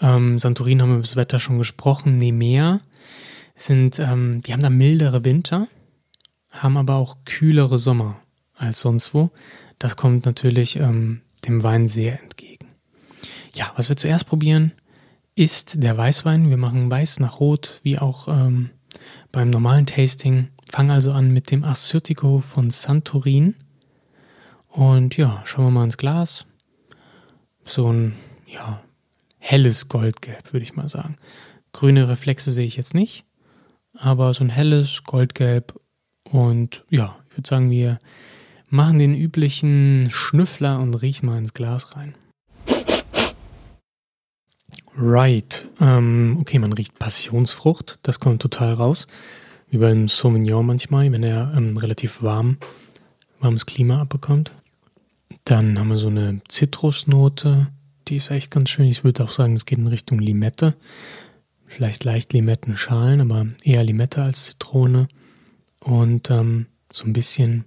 Ähm, 0.00 0.38
Santorin 0.38 0.82
haben 0.82 0.90
wir 0.90 0.96
über 0.96 1.02
das 1.02 1.16
Wetter 1.16 1.38
schon 1.38 1.58
gesprochen. 1.58 2.18
Nemea 2.18 2.80
sind, 3.56 3.98
ähm, 3.98 4.42
die 4.42 4.52
haben 4.52 4.60
da 4.60 4.70
mildere 4.70 5.24
Winter, 5.24 5.68
haben 6.50 6.76
aber 6.76 6.96
auch 6.96 7.16
kühlere 7.24 7.78
Sommer 7.78 8.20
als 8.56 8.80
sonst 8.80 9.14
wo. 9.14 9.30
Das 9.78 9.96
kommt 9.96 10.24
natürlich 10.24 10.76
ähm, 10.76 11.20
dem 11.46 11.62
Wein 11.62 11.88
sehr 11.88 12.20
entgegen. 12.20 12.66
Ja, 13.54 13.72
was 13.76 13.88
wir 13.88 13.96
zuerst 13.96 14.26
probieren, 14.26 14.72
ist 15.34 15.82
der 15.82 15.96
Weißwein. 15.96 16.50
Wir 16.50 16.56
machen 16.56 16.90
Weiß 16.90 17.20
nach 17.20 17.40
Rot, 17.40 17.80
wie 17.82 17.98
auch 17.98 18.28
ähm, 18.28 18.70
beim 19.32 19.50
normalen 19.50 19.86
Tasting. 19.86 20.48
Fangen 20.70 20.90
also 20.90 21.12
an 21.12 21.32
mit 21.32 21.50
dem 21.50 21.64
Assyrtiko 21.64 22.40
von 22.40 22.70
Santorin. 22.70 23.54
Und 24.68 25.16
ja, 25.16 25.42
schauen 25.44 25.66
wir 25.66 25.70
mal 25.70 25.84
ins 25.84 25.96
Glas. 25.96 26.46
So 27.64 27.92
ein, 27.92 28.14
ja, 28.46 28.82
helles 29.38 29.88
Goldgelb, 29.88 30.52
würde 30.52 30.64
ich 30.64 30.74
mal 30.74 30.88
sagen. 30.88 31.16
Grüne 31.72 32.08
Reflexe 32.08 32.50
sehe 32.52 32.66
ich 32.66 32.76
jetzt 32.76 32.94
nicht, 32.94 33.24
aber 33.94 34.32
so 34.34 34.42
ein 34.44 34.50
helles 34.50 35.02
Goldgelb. 35.04 35.80
Und 36.24 36.84
ja, 36.90 37.16
ich 37.28 37.36
würde 37.36 37.48
sagen, 37.48 37.70
wir 37.70 37.98
machen 38.68 38.98
den 38.98 39.14
üblichen 39.14 40.08
Schnüffler 40.10 40.80
und 40.80 40.94
riechen 40.94 41.26
mal 41.26 41.38
ins 41.38 41.54
Glas 41.54 41.96
rein. 41.96 42.14
Right. 44.98 45.68
Ähm, 45.80 46.38
okay, 46.40 46.58
man 46.58 46.72
riecht 46.72 46.98
Passionsfrucht. 46.98 47.98
Das 48.02 48.18
kommt 48.18 48.40
total 48.40 48.74
raus. 48.74 49.06
Wie 49.68 49.78
beim 49.78 50.08
Sauvignon 50.08 50.64
manchmal, 50.64 51.12
wenn 51.12 51.22
er 51.22 51.52
ähm, 51.56 51.76
relativ 51.76 52.22
warm, 52.22 52.56
warmes 53.40 53.66
Klima 53.66 54.00
abbekommt. 54.00 54.52
Dann 55.44 55.78
haben 55.78 55.88
wir 55.88 55.98
so 55.98 56.08
eine 56.08 56.40
Zitrusnote. 56.48 57.68
Die 58.08 58.16
ist 58.16 58.30
echt 58.30 58.50
ganz 58.50 58.70
schön. 58.70 58.86
Ich 58.86 59.04
würde 59.04 59.24
auch 59.24 59.32
sagen, 59.32 59.54
es 59.54 59.66
geht 59.66 59.78
in 59.78 59.86
Richtung 59.86 60.18
Limette. 60.18 60.74
Vielleicht 61.66 62.04
leicht 62.04 62.32
Limettenschalen, 62.32 63.20
aber 63.20 63.46
eher 63.64 63.84
Limette 63.84 64.22
als 64.22 64.44
Zitrone. 64.46 65.08
Und 65.80 66.30
ähm, 66.30 66.66
so 66.90 67.04
ein 67.04 67.12
bisschen 67.12 67.64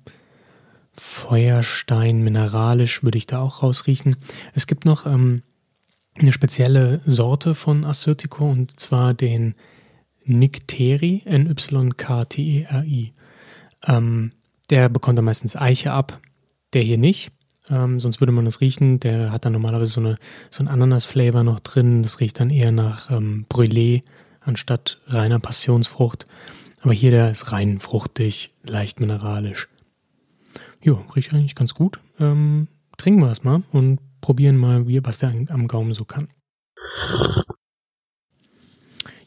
Feuerstein, 1.00 2.22
mineralisch 2.22 3.04
würde 3.04 3.18
ich 3.18 3.28
da 3.28 3.42
auch 3.42 3.64
rausriechen. 3.64 4.18
Es 4.54 4.68
gibt 4.68 4.86
noch 4.86 5.06
ähm, 5.06 5.42
eine 6.16 6.34
spezielle 6.34 7.02
Sorte 7.06 7.56
von 7.56 7.86
Assyrtiko 7.86 8.50
und 8.50 8.80
zwar 8.80 9.14
den 9.14 9.56
Nykteri, 10.26 11.24
N-Y-K-T-E-R-I. 11.26 13.14
Ähm, 13.88 14.32
der 14.70 14.90
bekommt 14.90 15.18
dann 15.18 15.26
meistens 15.26 15.56
Eiche 15.56 15.92
ab, 15.92 16.20
der 16.74 16.84
hier 16.84 16.98
nicht. 16.98 17.32
Ähm, 17.70 18.00
sonst 18.00 18.20
würde 18.20 18.32
man 18.32 18.46
das 18.46 18.62
riechen. 18.62 19.00
Der 19.00 19.32
hat 19.32 19.46
dann 19.46 19.54
normalerweise 19.54 19.92
so, 19.92 20.02
eine, 20.02 20.18
so 20.50 20.64
ein 20.64 20.68
Ananas-Flavor 20.68 21.44
noch 21.44 21.60
drin. 21.60 22.04
Das 22.04 22.20
riecht 22.20 22.40
dann 22.40 22.50
eher 22.50 22.72
nach 22.72 23.10
ähm, 23.10 23.46
Brûlé 23.50 24.04
anstatt 24.42 25.00
reiner 25.08 25.40
Passionsfrucht. 25.40 26.26
Aber 26.82 26.94
hier 26.94 27.12
der 27.12 27.32
ist 27.32 27.52
rein 27.52 27.80
fruchtig, 27.80 28.54
leicht 28.64 29.00
mineralisch. 29.00 29.68
Ja, 30.82 30.94
riecht 31.16 31.34
eigentlich 31.34 31.56
ganz 31.56 31.74
gut. 31.74 32.00
Ähm, 32.20 32.68
trinken 32.98 33.22
wir 33.22 33.32
es 33.32 33.44
mal 33.44 33.64
und 33.72 34.00
probieren 34.22 34.58
mal, 34.58 34.88
wie, 34.88 35.04
was 35.04 35.20
der 35.20 35.34
am 35.50 35.68
Gaumen 35.68 35.94
so 35.94 36.06
kann. 36.06 36.30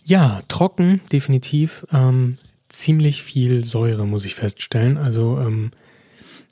Ja, 0.05 0.41
trocken, 0.49 1.01
definitiv. 1.13 1.87
Ähm, 1.93 2.39
ziemlich 2.69 3.23
viel 3.23 3.65
Säure, 3.65 4.07
muss 4.07 4.25
ich 4.25 4.35
feststellen. 4.35 4.97
Also, 4.97 5.39
ähm, 5.39 5.71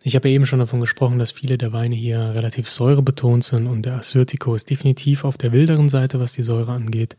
ich 0.02 0.14
habe 0.16 0.28
ja 0.28 0.34
eben 0.34 0.46
schon 0.46 0.60
davon 0.60 0.80
gesprochen, 0.80 1.18
dass 1.18 1.32
viele 1.32 1.58
der 1.58 1.72
Weine 1.72 1.94
hier 1.94 2.18
relativ 2.34 2.68
säurebetont 2.68 3.44
sind 3.44 3.66
und 3.66 3.82
der 3.82 3.94
Assyrtiko 3.94 4.54
ist 4.54 4.70
definitiv 4.70 5.24
auf 5.24 5.36
der 5.36 5.52
wilderen 5.52 5.88
Seite, 5.88 6.20
was 6.20 6.32
die 6.32 6.42
Säure 6.42 6.72
angeht. 6.72 7.16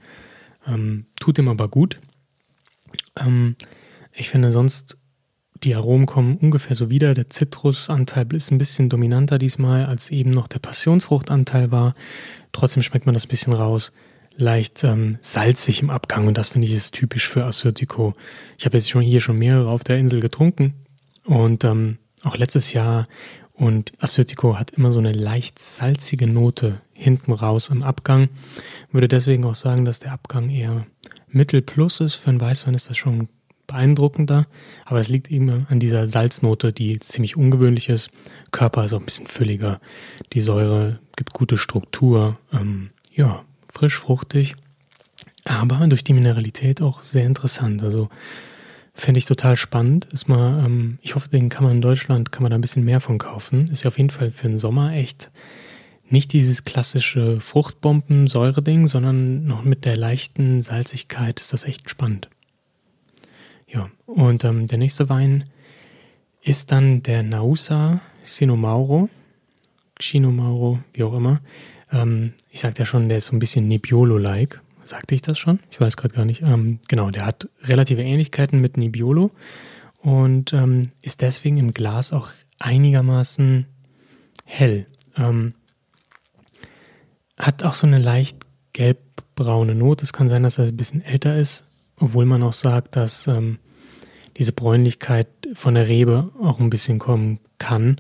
Ähm, 0.66 1.06
tut 1.20 1.38
ihm 1.38 1.48
aber 1.48 1.68
gut. 1.68 2.00
Ähm, 3.20 3.56
ich 4.14 4.30
finde 4.30 4.52
sonst 4.52 4.98
die 5.64 5.76
Aromen 5.76 6.06
kommen 6.06 6.38
ungefähr 6.38 6.76
so 6.76 6.90
wieder. 6.90 7.14
Der 7.14 7.30
Zitrusanteil 7.30 8.28
ist 8.34 8.52
ein 8.52 8.58
bisschen 8.58 8.90
dominanter 8.90 9.38
diesmal, 9.38 9.86
als 9.86 10.10
eben 10.10 10.32
noch 10.32 10.48
der 10.48 10.60
Passionsfruchtanteil 10.60 11.72
war. 11.72 11.94
Trotzdem 12.52 12.84
schmeckt 12.84 13.06
man 13.06 13.14
das 13.14 13.28
bisschen 13.28 13.54
raus. 13.54 13.92
Leicht 14.38 14.84
ähm, 14.84 15.18
salzig 15.22 15.82
im 15.82 15.90
Abgang 15.90 16.28
und 16.28 16.38
das 16.38 16.50
finde 16.50 16.68
ich 16.68 16.74
ist 16.74 16.96
typisch 16.96 17.28
für 17.28 17.46
Assyrtiko. 17.46 18.14
Ich 18.58 18.66
habe 18.66 18.78
jetzt 18.78 18.90
schon 18.90 19.02
hier 19.02 19.22
schon 19.22 19.38
mehrere 19.38 19.70
auf 19.70 19.84
der 19.84 19.98
Insel 19.98 20.22
getrunken 20.22 20.74
und 21.26 21.64
ähm, 21.64 21.98
auch 22.24 22.38
letztes 22.38 22.74
Jahr 22.74 23.08
und 23.54 23.92
Assyrtiko 24.00 24.58
hat 24.58 24.72
immer 24.72 24.92
so 24.92 25.00
eine 25.00 25.12
leicht 25.12 25.60
salzige 25.60 26.26
Note 26.26 26.82
hinten 26.94 27.32
raus 27.32 27.70
im 27.70 27.84
Abgang. 27.84 28.30
Würde 28.92 29.08
deswegen 29.08 29.46
auch 29.46 29.56
sagen, 29.56 29.86
dass 29.86 30.00
der 30.00 30.14
Abgang 30.14 30.50
eher 30.50 30.88
Mittel 31.28 31.62
plus 31.62 32.00
ist. 32.00 32.16
Für 32.16 32.30
einen 32.30 32.42
Weißwein 32.42 32.74
ist 32.74 32.90
das 32.90 32.98
schon 32.98 33.28
beeindruckender. 33.72 34.44
Aber 34.86 35.00
es 35.00 35.10
liegt 35.10 35.32
eben 35.32 35.66
an 35.70 35.80
dieser 35.80 36.08
Salznote, 36.08 36.74
die 36.74 37.00
ziemlich 37.00 37.38
ungewöhnlich 37.38 37.90
ist. 37.90 38.10
Körper 38.52 38.86
ist 38.86 38.94
auch 38.94 39.00
ein 39.00 39.06
bisschen 39.06 39.28
fülliger. 39.28 39.80
Die 40.34 40.42
Säure 40.42 41.00
gibt 41.16 41.34
gute 41.34 41.58
Struktur. 41.58 42.36
Ähm, 42.54 42.92
ja, 43.14 43.44
frisch, 43.72 43.98
fruchtig. 43.98 44.56
Aber 45.46 45.88
durch 45.88 46.04
die 46.04 46.14
Mineralität 46.14 46.82
auch 46.82 47.04
sehr 47.04 47.26
interessant. 47.26 47.84
Also 47.84 48.10
finde 48.94 49.18
ich 49.18 49.26
total 49.26 49.56
spannend. 49.56 50.06
Ist 50.12 50.28
mal, 50.28 50.66
ähm, 50.66 51.00
ich 51.02 51.16
hoffe, 51.16 51.30
den 51.30 51.50
kann 51.50 51.64
man 51.64 51.74
in 51.74 51.82
Deutschland, 51.82 52.32
kann 52.32 52.44
man 52.44 52.52
da 52.52 52.58
ein 52.58 52.62
bisschen 52.62 52.86
mehr 52.86 53.00
von 53.00 53.18
kaufen. 53.18 53.66
Ist 53.72 53.84
ja 53.84 53.88
auf 53.88 53.98
jeden 53.98 54.10
Fall 54.10 54.32
für 54.32 54.48
den 54.48 54.60
Sommer 54.60 54.94
echt 54.94 55.32
nicht 56.10 56.34
dieses 56.34 56.66
klassische 56.66 57.40
Fruchtbomben-Säure-Ding, 57.40 58.88
sondern 58.88 59.46
noch 59.46 59.64
mit 59.64 59.86
der 59.86 59.96
leichten 59.96 60.62
Salzigkeit 60.62 61.40
ist 61.40 61.54
das 61.54 61.64
echt 61.64 61.90
spannend. 61.90 62.30
Ja, 63.74 63.90
und 64.06 64.44
ähm, 64.44 64.68
der 64.68 64.78
nächste 64.78 65.10
Wein 65.10 65.46
ist 66.42 66.72
dann 66.72 67.04
der 67.04 67.24
Nausa 67.24 68.02
Sinomauro, 68.24 69.10
Chinomauro, 70.00 70.80
wie 70.94 71.04
auch 71.04 71.14
immer. 71.14 71.42
Ähm, 71.92 72.34
ich 72.50 72.60
sagte 72.60 72.80
ja 72.80 72.86
schon, 72.86 73.08
der 73.08 73.20
ist 73.20 73.26
so 73.26 73.36
ein 73.36 73.40
bisschen 73.40 73.68
Nebbiolo-like. 73.68 74.62
Sagte 74.84 75.16
ich 75.16 75.22
das 75.22 75.40
schon? 75.40 75.60
Ich 75.70 75.80
weiß 75.80 75.96
gerade 75.96 76.16
gar 76.16 76.26
nicht. 76.26 76.42
Ähm, 76.42 76.80
genau, 76.88 77.12
der 77.12 77.26
hat 77.26 77.48
relative 77.62 78.02
Ähnlichkeiten 78.02 78.60
mit 78.60 78.78
Nebbiolo 78.78 79.32
und 80.00 80.54
ähm, 80.54 80.92
ist 81.02 81.22
deswegen 81.22 81.58
im 81.58 81.74
Glas 81.74 82.12
auch 82.12 82.32
einigermaßen 82.60 83.68
hell. 84.46 84.88
Ähm, 85.16 85.54
hat 87.38 87.64
auch 87.64 87.76
so 87.76 87.88
eine 87.88 88.00
leicht 88.00 88.38
gelbbraune 88.74 89.76
Note. 89.76 90.04
Es 90.04 90.14
kann 90.14 90.28
sein, 90.28 90.44
dass 90.44 90.58
er 90.58 90.66
ein 90.66 90.78
bisschen 90.78 91.02
älter 91.02 91.38
ist, 91.38 91.66
obwohl 92.02 92.26
man 92.26 92.44
auch 92.44 92.54
sagt, 92.54 92.96
dass 92.96 93.28
ähm, 93.28 93.60
diese 94.38 94.52
Bräunlichkeit 94.52 95.28
von 95.54 95.76
der 95.76 95.88
Rebe 95.88 96.32
auch 96.42 96.60
ein 96.60 96.70
bisschen 96.70 97.00
kommen 97.00 97.40
kann. 97.60 97.98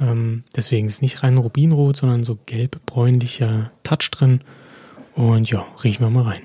Ähm, 0.00 0.44
deswegen 0.54 0.86
ist 0.88 1.00
nicht 1.00 1.22
rein 1.22 1.38
Rubinrot, 1.38 1.96
sondern 1.96 2.24
so 2.24 2.38
gelb-bräunlicher 2.44 3.70
Touch 3.82 4.10
drin. 4.10 4.40
Und 5.14 5.48
ja, 5.48 5.64
riechen 5.82 6.04
wir 6.04 6.10
mal 6.10 6.24
rein. 6.24 6.42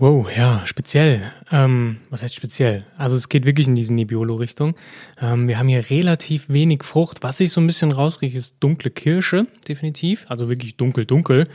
Wow, 0.00 0.28
ja, 0.34 0.62
speziell. 0.64 1.32
Ähm, 1.50 1.98
was 2.08 2.22
heißt 2.22 2.34
speziell? 2.34 2.86
Also 2.96 3.16
es 3.16 3.28
geht 3.28 3.44
wirklich 3.44 3.66
in 3.66 3.74
diese 3.74 3.92
Nebbiolo-Richtung. 3.94 4.76
Ähm, 5.20 5.48
wir 5.48 5.58
haben 5.58 5.66
hier 5.66 5.90
relativ 5.90 6.48
wenig 6.48 6.84
Frucht. 6.84 7.24
Was 7.24 7.40
ich 7.40 7.50
so 7.50 7.60
ein 7.60 7.66
bisschen 7.66 7.90
rausrieche, 7.90 8.38
ist 8.38 8.56
dunkle 8.60 8.92
Kirsche, 8.92 9.48
definitiv. 9.66 10.24
Also 10.28 10.48
wirklich 10.48 10.76
dunkel, 10.76 11.04
dunkel. 11.04 11.48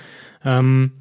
Ähm, 0.44 0.92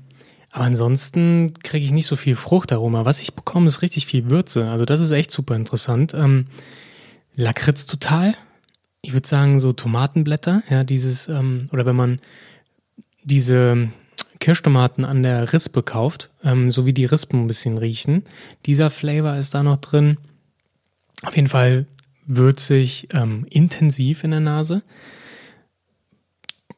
aber 0.53 0.65
ansonsten 0.65 1.55
kriege 1.63 1.85
ich 1.85 1.93
nicht 1.93 2.07
so 2.07 2.15
viel 2.15 2.37
Fruchtaroma. 2.37 3.07
Was 3.07 3.21
ich 3.21 3.35
bekomme, 3.35 3.69
ist 3.69 3.81
richtig 3.81 4.07
viel 4.07 4.29
Würze. 4.29 4.71
Also 4.71 4.85
das 4.85 5.01
ist 5.01 5.11
echt 5.11 5.31
super 5.31 5.57
interessant. 5.57 6.13
Ähm, 6.13 6.47
Lakritz 7.35 7.87
total. 7.87 8.35
Ich 9.01 9.15
würde 9.15 9.27
sagen 9.27 9.61
so 9.61 9.73
Tomatenblätter. 9.73 10.63
Ja, 10.69 10.85
dieses, 10.85 11.27
ähm, 11.29 11.71
oder 11.73 11.87
wenn 11.87 11.97
man 11.97 12.21
diese 13.25 13.89
Kirschtomaten 14.41 15.07
an 15.07 15.23
der 15.23 15.55
Rispe 15.55 15.83
kauft, 15.83 16.29
ähm, 16.45 16.71
so 16.71 16.85
wie 16.85 16.93
die 16.93 17.07
Rispen 17.07 17.45
ein 17.45 17.47
bisschen 17.47 17.79
riechen. 17.79 18.25
Dieser 18.67 18.91
Flavor 18.91 19.37
ist 19.37 19.55
da 19.55 19.63
noch 19.63 19.79
drin. 19.79 20.19
Auf 21.23 21.35
jeden 21.35 21.49
Fall 21.49 21.87
würzig, 22.27 23.09
ähm, 23.15 23.47
intensiv 23.49 24.23
in 24.23 24.33
der 24.33 24.41
Nase. 24.41 24.83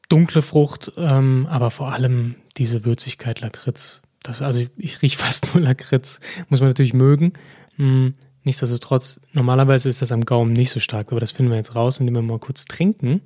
Dunkle 0.08 0.42
Frucht, 0.42 0.92
ähm, 0.96 1.48
aber 1.50 1.72
vor 1.72 1.92
allem 1.92 2.36
diese 2.56 2.84
Würzigkeit 2.84 3.40
Lakritz. 3.40 4.02
Das, 4.22 4.42
also 4.42 4.64
ich, 4.76 5.02
rieche 5.02 5.18
fast 5.18 5.54
nur 5.54 5.62
Lakritz. 5.62 6.20
Muss 6.48 6.60
man 6.60 6.70
natürlich 6.70 6.94
mögen. 6.94 7.34
Hm, 7.76 8.14
nichtsdestotrotz, 8.42 9.20
normalerweise 9.32 9.88
ist 9.88 10.02
das 10.02 10.12
am 10.12 10.24
Gaumen 10.24 10.52
nicht 10.52 10.70
so 10.70 10.80
stark, 10.80 11.10
aber 11.10 11.20
das 11.20 11.32
finden 11.32 11.50
wir 11.50 11.56
jetzt 11.56 11.74
raus, 11.74 12.00
indem 12.00 12.14
wir 12.14 12.22
mal 12.22 12.38
kurz 12.38 12.64
trinken. 12.64 13.20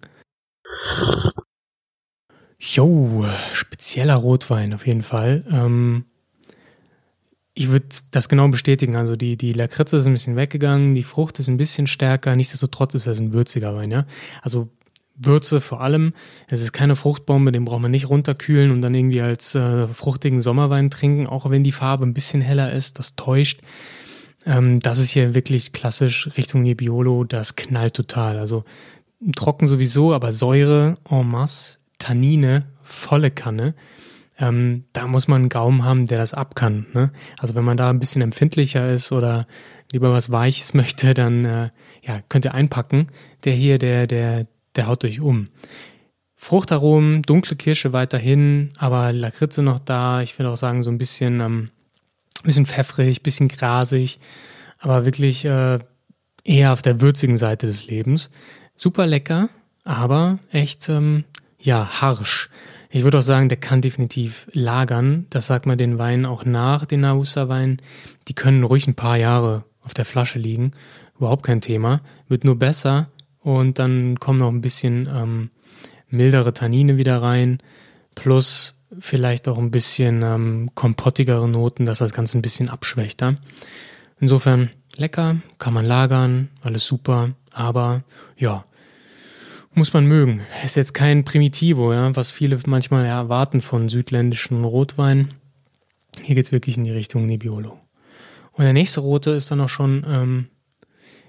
Jo, 2.58 3.24
spezieller 3.52 4.16
Rotwein 4.16 4.74
auf 4.74 4.86
jeden 4.86 5.02
Fall. 5.02 5.44
Ähm, 5.48 6.04
ich 7.54 7.70
würde 7.70 7.86
das 8.10 8.28
genau 8.28 8.48
bestätigen. 8.48 8.96
Also 8.96 9.16
die, 9.16 9.36
die 9.36 9.52
Lakritze 9.52 9.96
ist 9.96 10.06
ein 10.06 10.12
bisschen 10.12 10.36
weggegangen, 10.36 10.94
die 10.94 11.02
Frucht 11.02 11.38
ist 11.38 11.48
ein 11.48 11.56
bisschen 11.56 11.86
stärker. 11.86 12.34
Nichtsdestotrotz 12.34 12.94
ist 12.94 13.06
das 13.06 13.20
ein 13.20 13.32
würziger 13.32 13.74
Wein, 13.74 13.90
ja. 13.90 14.06
Also 14.42 14.68
Würze 15.18 15.60
vor 15.60 15.80
allem. 15.80 16.12
Es 16.46 16.62
ist 16.62 16.72
keine 16.72 16.96
Fruchtbombe, 16.96 17.52
den 17.52 17.64
braucht 17.64 17.82
man 17.82 17.90
nicht 17.90 18.08
runterkühlen 18.08 18.70
und 18.70 18.80
dann 18.80 18.94
irgendwie 18.94 19.20
als 19.20 19.54
äh, 19.54 19.86
fruchtigen 19.88 20.40
Sommerwein 20.40 20.90
trinken, 20.90 21.26
auch 21.26 21.50
wenn 21.50 21.64
die 21.64 21.72
Farbe 21.72 22.06
ein 22.06 22.14
bisschen 22.14 22.40
heller 22.40 22.72
ist. 22.72 22.98
Das 22.98 23.16
täuscht. 23.16 23.60
Ähm, 24.46 24.80
das 24.80 24.98
ist 24.98 25.10
hier 25.10 25.34
wirklich 25.34 25.72
klassisch 25.72 26.30
Richtung 26.36 26.62
Nebbiolo. 26.62 27.24
Das 27.24 27.56
knallt 27.56 27.94
total. 27.94 28.38
Also 28.38 28.64
trocken 29.34 29.66
sowieso, 29.66 30.14
aber 30.14 30.32
Säure 30.32 30.96
en 31.08 31.28
masse 31.28 31.78
Tannine, 31.98 32.66
volle 32.82 33.30
Kanne. 33.30 33.74
Ähm, 34.38 34.84
da 34.92 35.08
muss 35.08 35.26
man 35.26 35.42
einen 35.42 35.48
Gaumen 35.48 35.84
haben, 35.84 36.06
der 36.06 36.18
das 36.18 36.32
ab 36.32 36.54
kann. 36.54 36.86
Ne? 36.94 37.10
Also 37.38 37.56
wenn 37.56 37.64
man 37.64 37.76
da 37.76 37.90
ein 37.90 37.98
bisschen 37.98 38.22
empfindlicher 38.22 38.88
ist 38.92 39.10
oder 39.10 39.46
lieber 39.92 40.12
was 40.12 40.30
Weiches 40.30 40.74
möchte, 40.74 41.14
dann 41.14 41.44
äh, 41.44 41.70
ja, 42.02 42.20
könnt 42.28 42.44
ihr 42.44 42.54
einpacken. 42.54 43.08
Der 43.44 43.52
hier, 43.52 43.78
der, 43.78 44.06
der, 44.06 44.46
der 44.78 44.86
haut 44.86 45.04
euch 45.04 45.20
um. 45.20 45.48
Fruchtaromen, 46.36 47.22
dunkle 47.22 47.56
Kirsche 47.56 47.92
weiterhin, 47.92 48.70
aber 48.78 49.12
Lakritze 49.12 49.60
noch 49.60 49.80
da. 49.80 50.22
Ich 50.22 50.38
würde 50.38 50.50
auch 50.50 50.56
sagen, 50.56 50.84
so 50.84 50.90
ein 50.90 50.98
bisschen, 50.98 51.40
ähm, 51.40 51.70
bisschen 52.44 52.64
pfeffrig, 52.64 53.24
bisschen 53.24 53.48
grasig, 53.48 54.20
aber 54.78 55.04
wirklich 55.04 55.44
äh, 55.44 55.80
eher 56.44 56.72
auf 56.72 56.80
der 56.80 57.00
würzigen 57.00 57.36
Seite 57.36 57.66
des 57.66 57.88
Lebens. 57.88 58.30
Super 58.76 59.06
lecker, 59.06 59.48
aber 59.82 60.38
echt 60.52 60.88
ähm, 60.88 61.24
ja, 61.58 62.00
harsch. 62.00 62.48
Ich 62.88 63.02
würde 63.02 63.18
auch 63.18 63.22
sagen, 63.22 63.48
der 63.48 63.58
kann 63.58 63.82
definitiv 63.82 64.46
lagern. 64.52 65.26
Das 65.30 65.48
sagt 65.48 65.66
man 65.66 65.76
den 65.76 65.98
Weinen 65.98 66.24
auch 66.24 66.44
nach, 66.44 66.86
den 66.86 67.00
Nausa-Weinen. 67.00 67.82
Die 68.28 68.34
können 68.34 68.62
ruhig 68.62 68.86
ein 68.86 68.94
paar 68.94 69.18
Jahre 69.18 69.64
auf 69.82 69.92
der 69.92 70.04
Flasche 70.04 70.38
liegen. 70.38 70.70
Überhaupt 71.18 71.44
kein 71.44 71.60
Thema. 71.60 72.00
Wird 72.28 72.44
nur 72.44 72.56
besser 72.56 73.08
und 73.48 73.78
dann 73.78 74.20
kommen 74.20 74.40
noch 74.40 74.50
ein 74.50 74.60
bisschen 74.60 75.08
ähm, 75.10 75.50
mildere 76.10 76.52
Tannine 76.52 76.98
wieder 76.98 77.22
rein. 77.22 77.62
Plus 78.14 78.74
vielleicht 78.98 79.48
auch 79.48 79.56
ein 79.56 79.70
bisschen 79.70 80.20
ähm, 80.22 80.70
kompottigere 80.74 81.48
Noten, 81.48 81.86
dass 81.86 81.96
das 81.96 82.12
Ganze 82.12 82.36
ein 82.36 82.42
bisschen 82.42 82.68
abschwächt. 82.68 83.22
Ja? 83.22 83.36
Insofern 84.20 84.68
lecker, 84.98 85.36
kann 85.56 85.72
man 85.72 85.86
lagern, 85.86 86.50
alles 86.60 86.86
super. 86.86 87.30
Aber 87.50 88.04
ja, 88.36 88.64
muss 89.72 89.94
man 89.94 90.04
mögen. 90.04 90.42
Ist 90.62 90.76
jetzt 90.76 90.92
kein 90.92 91.24
Primitivo, 91.24 91.94
ja, 91.94 92.14
was 92.14 92.30
viele 92.30 92.60
manchmal 92.66 93.06
erwarten 93.06 93.62
von 93.62 93.88
südländischen 93.88 94.62
Rotwein. 94.62 95.32
Hier 96.20 96.34
geht 96.34 96.44
es 96.44 96.52
wirklich 96.52 96.76
in 96.76 96.84
die 96.84 96.90
Richtung 96.90 97.24
Nebbiolo. 97.24 97.80
Und 98.52 98.64
der 98.64 98.74
nächste 98.74 99.00
rote 99.00 99.30
ist 99.30 99.50
dann 99.50 99.62
auch 99.62 99.70
schon 99.70 100.04
ähm, 100.06 100.48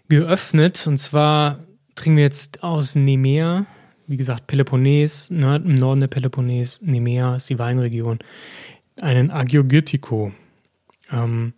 geöffnet. 0.09 0.85
Und 0.85 0.97
zwar 0.97 1.59
trinken 1.99 2.15
wir 2.15 2.23
jetzt 2.23 2.63
aus 2.63 2.95
Nemea. 2.95 3.65
Wie 4.07 4.15
gesagt, 4.15 4.47
Peloponnes, 4.47 5.29
Nord 5.31 5.65
im 5.65 5.75
Norden 5.75 5.99
der 5.99 6.07
Peloponnes. 6.07 6.79
Nemea 6.81 7.35
ist 7.35 7.49
die 7.49 7.59
Weinregion. 7.59 8.19
Einen 9.01 9.31
Agiogyrtico. 9.31 10.31
Ähm, 11.11 11.53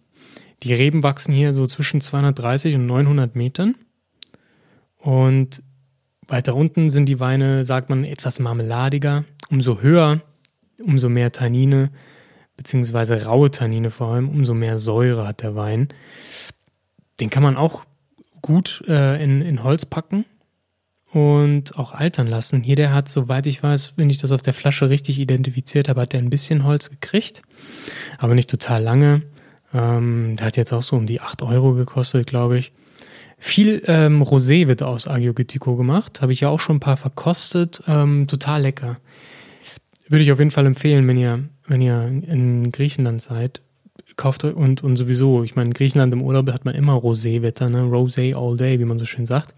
die 0.64 0.74
Reben 0.74 1.04
wachsen 1.04 1.32
hier 1.32 1.54
so 1.54 1.68
zwischen 1.68 2.02
230 2.02 2.74
und 2.74 2.88
900 2.88 3.36
Metern. 3.36 3.76
Und 4.98 5.62
weiter 6.28 6.56
unten 6.56 6.90
sind 6.90 7.06
die 7.06 7.20
Weine, 7.20 7.64
sagt 7.64 7.92
man, 7.92 8.04
etwas 8.04 8.40
marmeladiger. 8.40 9.26
Umso 9.52 9.82
höher, 9.82 10.22
umso 10.84 11.08
mehr 11.08 11.32
Tannine, 11.32 11.92
beziehungsweise 12.58 13.26
raue 13.26 13.52
Tannine 13.52 13.92
vor 13.92 14.14
allem, 14.14 14.28
umso 14.28 14.56
mehr 14.56 14.80
Säure 14.80 15.28
hat 15.28 15.44
der 15.44 15.56
Wein. 15.56 15.90
Den 17.20 17.30
kann 17.30 17.44
man 17.44 17.58
auch 17.58 17.86
gut 18.42 18.84
äh, 18.88 19.24
in, 19.24 19.44
in 19.44 19.64
Holz 19.64 19.86
packen 19.86 20.26
und 21.14 21.78
auch 21.78 21.94
altern 21.94 22.28
lassen. 22.28 22.64
Hier, 22.64 22.76
der 22.76 22.94
hat, 22.94 23.10
soweit 23.10 23.46
ich 23.46 23.62
weiß, 23.62 23.94
wenn 23.98 24.10
ich 24.10 24.18
das 24.18 24.32
auf 24.32 24.42
der 24.42 24.54
Flasche 24.54 24.90
richtig 24.90 25.20
identifiziert 25.20 25.90
habe, 25.90 26.02
hat 26.02 26.14
der 26.14 26.20
ein 26.20 26.30
bisschen 26.30 26.64
Holz 26.64 26.90
gekriegt, 26.90 27.42
aber 28.18 28.34
nicht 28.34 28.50
total 28.50 28.82
lange. 28.82 29.24
Ähm, 29.74 30.36
der 30.38 30.48
hat 30.48 30.58
jetzt 30.58 30.74
auch 30.74 30.84
so 30.84 30.96
um 30.96 31.06
die 31.06 31.22
8 31.22 31.44
Euro 31.44 31.74
gekostet, 31.74 32.28
glaube 32.28 32.58
ich. 32.58 32.72
Viel 33.38 33.82
ähm, 33.88 34.22
Rosé 34.22 34.68
wird 34.68 34.84
aus 34.84 35.08
Agio 35.08 35.34
gemacht. 35.34 36.22
Habe 36.22 36.32
ich 36.32 36.42
ja 36.42 36.50
auch 36.50 36.60
schon 36.60 36.78
ein 36.78 36.82
paar 36.82 36.98
verkostet. 36.98 37.82
Ähm, 37.88 38.28
total 38.28 38.62
lecker. 38.62 38.98
Würde 40.08 40.24
ich 40.24 40.32
auf 40.32 40.40
jeden 40.40 40.52
Fall 40.52 40.68
empfehlen, 40.68 41.08
wenn 41.08 41.18
ihr, 41.18 41.46
wenn 41.68 41.82
ihr 41.82 42.04
in 42.04 42.72
Griechenland 42.72 43.22
seid. 43.22 43.62
Kauft 44.16 44.44
euch 44.44 44.54
und, 44.54 44.84
und 44.84 44.98
sowieso, 44.98 45.44
ich 45.44 45.56
meine, 45.56 45.70
in 45.70 45.74
Griechenland 45.74 46.14
im 46.14 46.22
Urlaub 46.22 46.52
hat 46.52 46.66
man 46.66 46.76
immer 46.76 46.94
Rosé-Wetter, 46.94 47.70
ne? 47.70 47.82
Rosé 47.84 48.36
all 48.36 48.58
day, 48.58 48.80
wie 48.80 48.86
man 48.86 49.00
so 49.00 49.06
schön 49.06 49.26
sagt. 49.26 49.56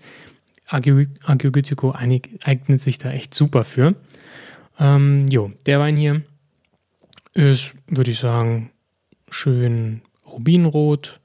Agio, 0.67 1.03
eignet 1.93 2.81
sich 2.81 2.97
da 2.97 3.11
echt 3.11 3.33
super 3.33 3.63
für. 3.63 3.95
Ähm, 4.79 5.27
jo, 5.27 5.51
der 5.65 5.79
Wein 5.79 5.95
hier 5.95 6.21
ist, 7.33 7.73
würde 7.87 8.11
ich 8.11 8.19
sagen, 8.19 8.71
schön 9.29 10.01
Rubinrot 10.25 11.19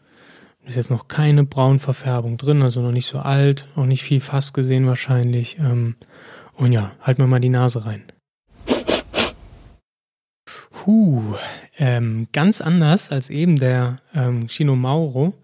ist 0.66 0.77
jetzt 0.77 0.90
noch 0.90 1.09
keine 1.09 1.44
Braunverfärbung 1.44 2.37
drin, 2.37 2.62
also 2.62 2.83
noch 2.83 2.92
nicht 2.92 3.07
so 3.07 3.18
alt, 3.18 3.68
noch 3.74 3.87
nicht 3.87 4.03
viel 4.03 4.20
Fass 4.20 4.53
gesehen 4.53 4.87
wahrscheinlich. 4.87 5.59
Ähm, 5.59 5.96
und 6.55 6.72
ja, 6.72 6.92
halten 7.01 7.22
wir 7.22 7.27
mal 7.27 7.40
die 7.40 7.48
Nase 7.48 7.87
rein. 7.87 8.03
Huh, 10.85 11.22
ähm, 11.79 12.29
ganz 12.33 12.61
anders 12.61 13.11
als 13.11 13.31
eben 13.31 13.59
der 13.59 14.01
ähm, 14.14 14.46
Chino 14.48 14.77
Mauro. 14.77 15.35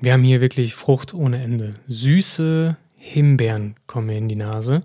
Wir 0.00 0.12
haben 0.12 0.22
hier 0.22 0.40
wirklich 0.40 0.74
Frucht 0.74 1.14
ohne 1.14 1.42
Ende. 1.42 1.76
Süße 1.86 2.76
Himbeeren 3.04 3.74
kommen 3.88 4.06
mir 4.06 4.16
in 4.16 4.28
die 4.28 4.36
Nase. 4.36 4.80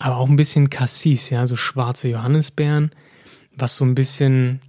Aber 0.00 0.16
auch 0.16 0.28
ein 0.28 0.34
bisschen 0.34 0.70
Cassis, 0.70 1.30
ja, 1.30 1.46
so 1.46 1.54
schwarze 1.54 2.08
Johannisbeeren, 2.08 2.90
was 3.56 3.76
so 3.76 3.84
ein 3.84 3.94
bisschen 3.94 4.60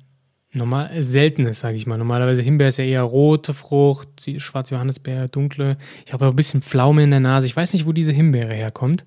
normal 0.51 1.01
selten 1.01 1.47
ist, 1.47 1.61
sage 1.61 1.77
ich 1.77 1.87
mal. 1.87 1.97
Normalerweise 1.97 2.43
Himbeer 2.43 2.67
ist 2.67 2.77
ja 2.77 2.85
eher 2.85 3.01
rote 3.01 3.55
Frucht, 3.55 4.29
schwarze 4.37 4.75
Johannisbeere, 4.75 5.29
dunkle. 5.29 5.77
Ich 6.05 6.13
habe 6.13 6.27
auch 6.27 6.29
ein 6.29 6.35
bisschen 6.35 6.61
Pflaume 6.61 7.03
in 7.03 7.09
der 7.09 7.21
Nase. 7.21 7.47
Ich 7.47 7.55
weiß 7.55 7.73
nicht, 7.73 7.87
wo 7.87 7.91
diese 7.91 8.11
Himbeere 8.11 8.53
herkommt, 8.53 9.03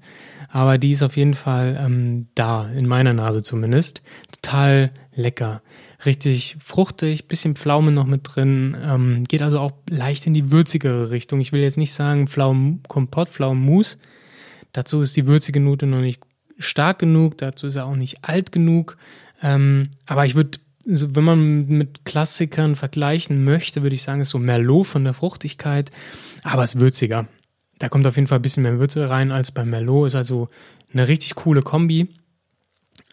aber 0.48 0.76
die 0.76 0.90
ist 0.90 1.04
auf 1.04 1.16
jeden 1.16 1.35
Fall 1.35 1.78
ähm, 1.80 2.26
da, 2.35 2.68
in 2.70 2.88
meiner 2.88 3.12
Nase 3.12 3.42
zumindest. 3.42 4.02
Total 4.32 4.90
lecker. 5.14 5.62
Richtig 6.04 6.56
fruchtig, 6.62 7.26
bisschen 7.26 7.56
Pflaume 7.56 7.90
noch 7.90 8.06
mit 8.06 8.22
drin. 8.24 8.76
Ähm, 8.82 9.24
geht 9.24 9.42
also 9.42 9.59
auch 9.61 9.72
leicht 9.88 10.26
in 10.26 10.35
die 10.35 10.50
würzigere 10.50 11.11
Richtung. 11.11 11.40
Ich 11.40 11.52
will 11.52 11.61
jetzt 11.61 11.78
nicht 11.78 11.92
sagen 11.92 12.26
Pflaumenkompott, 12.26 13.28
Pflaumenmus. 13.28 13.98
Dazu 14.72 15.00
ist 15.00 15.16
die 15.16 15.26
würzige 15.26 15.61
Note 15.61 15.87
noch 15.87 16.00
nicht 16.00 16.20
stark 16.59 16.98
genug, 16.98 17.38
dazu 17.38 17.66
ist 17.66 17.76
er 17.76 17.87
auch 17.87 17.96
nicht 17.96 18.24
alt 18.24 18.52
genug. 18.52 18.98
Ähm, 19.42 19.90
aber 20.06 20.26
ich 20.26 20.35
würde 20.35 20.59
so, 20.88 21.16
wenn 21.16 21.24
man 21.24 21.66
mit 21.66 22.04
Klassikern 22.04 22.76
vergleichen 22.76 23.44
möchte, 23.44 23.82
würde 23.82 23.94
ich 23.94 24.02
sagen, 24.02 24.20
ist 24.20 24.30
so 24.30 24.38
Merlot 24.38 24.87
von 24.87 25.04
der 25.04 25.14
Fruchtigkeit, 25.14 25.90
aber 26.42 26.62
es 26.62 26.74
ist 26.74 26.80
würziger. 26.80 27.26
Da 27.78 27.88
kommt 27.88 28.06
auf 28.06 28.16
jeden 28.16 28.28
Fall 28.28 28.38
ein 28.38 28.42
bisschen 28.42 28.62
mehr 28.62 28.78
Würze 28.78 29.11
rein 29.11 29.32
als 29.32 29.52
bei 29.52 29.64
Merlot. 29.64 30.09
Ist 30.09 30.14
also 30.14 30.46
eine 30.92 31.09
richtig 31.09 31.35
coole 31.35 31.62
Kombi. 31.62 32.09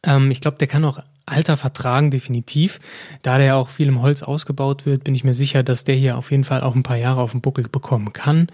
Ähm, 0.04 0.32
ich 0.32 0.42
glaube, 0.42 0.58
der 0.58 0.68
kann 0.68 0.86
auch 0.86 1.00
Alter 1.26 1.58
vertragen, 1.58 2.12
definitiv. 2.12 2.80
Da 3.22 3.38
der 3.38 3.48
ja 3.48 3.56
auch 3.56 3.70
viel 3.70 3.88
im 3.88 4.02
Holz 4.02 4.24
ausgebaut 4.24 4.86
wird, 4.86 5.04
bin 5.04 5.16
ich 5.16 5.24
mir 5.24 5.34
sicher, 5.34 5.64
dass 5.64 5.84
der 5.84 5.96
hier 5.96 6.18
auf 6.18 6.32
jeden 6.32 6.44
Fall 6.44 6.62
auch 6.62 6.76
ein 6.76 6.84
paar 6.84 6.98
Jahre 6.98 7.22
auf 7.22 7.32
dem 7.32 7.42
Buckel 7.42 7.68
bekommen 7.70 8.12
kann. 8.14 8.48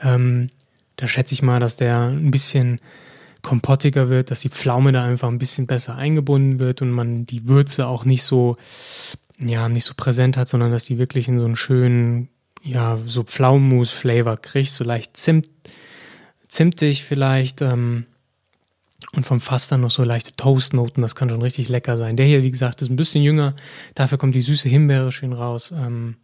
Ähm, 0.00 0.50
da 0.96 1.08
schätze 1.08 1.34
ich 1.34 1.42
mal, 1.42 1.58
dass 1.58 1.76
der 1.76 2.02
ein 2.06 2.30
bisschen 2.30 2.80
kompottiger 3.42 4.08
wird, 4.08 4.30
dass 4.30 4.40
die 4.40 4.48
Pflaume 4.48 4.92
da 4.92 5.04
einfach 5.04 5.28
ein 5.28 5.38
bisschen 5.38 5.66
besser 5.66 5.96
eingebunden 5.96 6.58
wird 6.58 6.82
und 6.82 6.90
man 6.90 7.26
die 7.26 7.46
Würze 7.46 7.86
auch 7.86 8.04
nicht 8.04 8.22
so, 8.22 8.56
ja, 9.38 9.68
nicht 9.68 9.84
so 9.84 9.94
präsent 9.96 10.36
hat, 10.36 10.48
sondern 10.48 10.70
dass 10.70 10.86
die 10.86 10.98
wirklich 10.98 11.28
in 11.28 11.38
so 11.38 11.44
einen 11.44 11.56
schönen, 11.56 12.28
ja, 12.62 12.98
so 13.06 13.24
Pflaumenmus-Flavor 13.24 14.38
kriegt, 14.38 14.70
so 14.70 14.84
leicht 14.84 15.16
Zimt, 15.16 15.50
zimtig 16.48 17.04
vielleicht, 17.04 17.60
ähm, 17.60 18.06
und 19.12 19.24
vom 19.24 19.40
Fass 19.40 19.68
dann 19.68 19.82
noch 19.82 19.90
so 19.90 20.02
leichte 20.02 20.34
Toastnoten, 20.34 21.02
das 21.02 21.14
kann 21.14 21.28
schon 21.28 21.42
richtig 21.42 21.68
lecker 21.68 21.96
sein. 21.96 22.16
Der 22.16 22.26
hier, 22.26 22.42
wie 22.42 22.50
gesagt, 22.50 22.82
ist 22.82 22.90
ein 22.90 22.96
bisschen 22.96 23.22
jünger, 23.22 23.54
dafür 23.94 24.18
kommt 24.18 24.34
die 24.34 24.40
süße 24.40 24.68
Himbeere 24.68 25.12
schön 25.12 25.32
raus. 25.32 25.72
Ähm, 25.76 26.16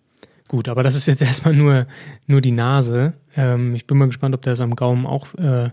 gut, 0.49 0.69
aber 0.69 0.83
das 0.83 0.95
ist 0.95 1.07
jetzt 1.07 1.23
erstmal 1.23 1.55
nur, 1.55 1.87
nur 2.27 2.41
die 2.41 2.53
Nase. 2.53 3.13
Ähm, 3.37 3.75
ich 3.75 3.87
bin 3.87 3.99
mal 3.99 4.07
gespannt, 4.07 4.35
ob 4.35 4.43
der 4.43 4.55
es 4.55 4.61
am 4.61 4.77
Gaumen 4.77 5.07
auch 5.07 5.35
äh, 5.35 5.71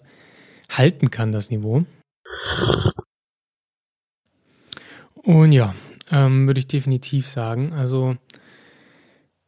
halten 0.69 1.11
kann, 1.11 1.31
das 1.31 1.49
Niveau. 1.49 1.85
Und 5.15 5.51
ja, 5.51 5.73
ähm, 6.11 6.47
würde 6.47 6.59
ich 6.59 6.67
definitiv 6.67 7.27
sagen. 7.27 7.73
Also 7.73 8.15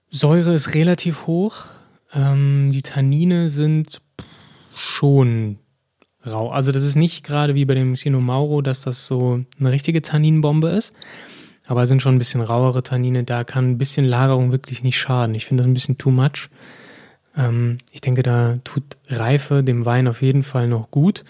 Säure 0.10 0.54
ist 0.54 0.74
relativ 0.74 1.28
hoch. 1.28 1.66
Ähm, 2.14 2.72
die 2.74 2.82
Tannine 2.82 3.50
sind 3.50 4.02
schon 4.76 5.60
rau. 6.32 6.50
Also 6.50 6.72
das 6.72 6.84
ist 6.84 6.96
nicht 6.96 7.24
gerade 7.24 7.56
wie 7.56 7.66
bei 7.66 7.74
dem 7.74 7.96
Chino 7.96 8.20
Mauro, 8.20 8.62
dass 8.62 8.82
das 8.82 9.08
so 9.08 9.42
eine 9.60 9.72
richtige 9.72 10.02
Tanninbombe 10.02 10.70
ist. 10.70 10.94
Aber 11.66 11.84
es 11.84 11.90
sind 11.90 12.02
schon 12.02 12.16
ein 12.16 12.20
bisschen 12.20 12.42
rauere 12.42 12.82
Tannine. 12.82 13.24
Da 13.24 13.44
kann 13.44 13.72
ein 13.72 13.78
bisschen 13.78 14.06
Lagerung 14.06 14.52
wirklich 14.52 14.84
nicht 14.84 14.98
schaden. 14.98 15.36
Ich 15.36 15.46
finde 15.46 15.62
das 15.62 15.70
ein 15.70 15.74
bisschen 15.74 15.98
too 15.98 16.10
much. 16.10 16.50
Ähm, 17.38 17.78
ich 17.92 18.02
denke, 18.02 18.24
da 18.24 18.58
tut 18.64 18.84
Reife 19.08 19.64
dem 19.64 19.86
Wein 19.86 20.08
auf 20.08 20.22
jeden 20.22 20.44
Fall 20.44 20.68
noch 20.68 20.90
gut. 20.90 21.24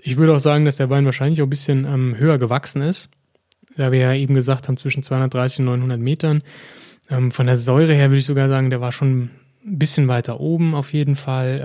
Ich 0.00 0.16
würde 0.16 0.34
auch 0.34 0.40
sagen, 0.40 0.64
dass 0.64 0.76
der 0.76 0.90
Wein 0.90 1.04
wahrscheinlich 1.04 1.42
auch 1.42 1.46
ein 1.46 1.50
bisschen 1.50 1.84
ähm, 1.86 2.14
höher 2.16 2.38
gewachsen 2.38 2.82
ist. 2.82 3.10
Da 3.76 3.90
wir 3.90 3.98
ja 3.98 4.14
eben 4.14 4.34
gesagt 4.34 4.68
haben, 4.68 4.76
zwischen 4.76 5.02
230 5.02 5.60
und 5.60 5.64
900 5.66 5.98
Metern. 5.98 6.42
Ähm, 7.10 7.32
von 7.32 7.46
der 7.46 7.56
Säure 7.56 7.94
her 7.94 8.10
würde 8.10 8.20
ich 8.20 8.26
sogar 8.26 8.48
sagen, 8.48 8.70
der 8.70 8.80
war 8.80 8.92
schon 8.92 9.30
ein 9.64 9.78
bisschen 9.78 10.08
weiter 10.08 10.40
oben 10.40 10.74
auf 10.74 10.92
jeden 10.92 11.16
Fall. 11.16 11.62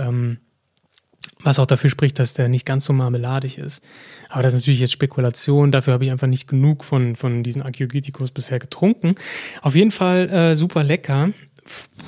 Was 1.41 1.57
auch 1.57 1.65
dafür 1.65 1.89
spricht, 1.89 2.19
dass 2.19 2.33
der 2.33 2.49
nicht 2.49 2.65
ganz 2.65 2.83
so 2.83 2.91
marmeladig 2.91 3.57
ist. 3.57 3.81
Aber 4.27 4.43
das 4.43 4.53
ist 4.53 4.61
natürlich 4.61 4.81
jetzt 4.81 4.91
Spekulation. 4.91 5.71
Dafür 5.71 5.93
habe 5.93 6.03
ich 6.03 6.11
einfach 6.11 6.27
nicht 6.27 6.47
genug 6.47 6.83
von, 6.83 7.15
von 7.15 7.43
diesen 7.43 7.61
Agiogiticos 7.61 8.31
bisher 8.31 8.59
getrunken. 8.59 9.15
Auf 9.61 9.73
jeden 9.73 9.91
Fall 9.91 10.29
äh, 10.29 10.55
super 10.55 10.83
lecker 10.83 11.29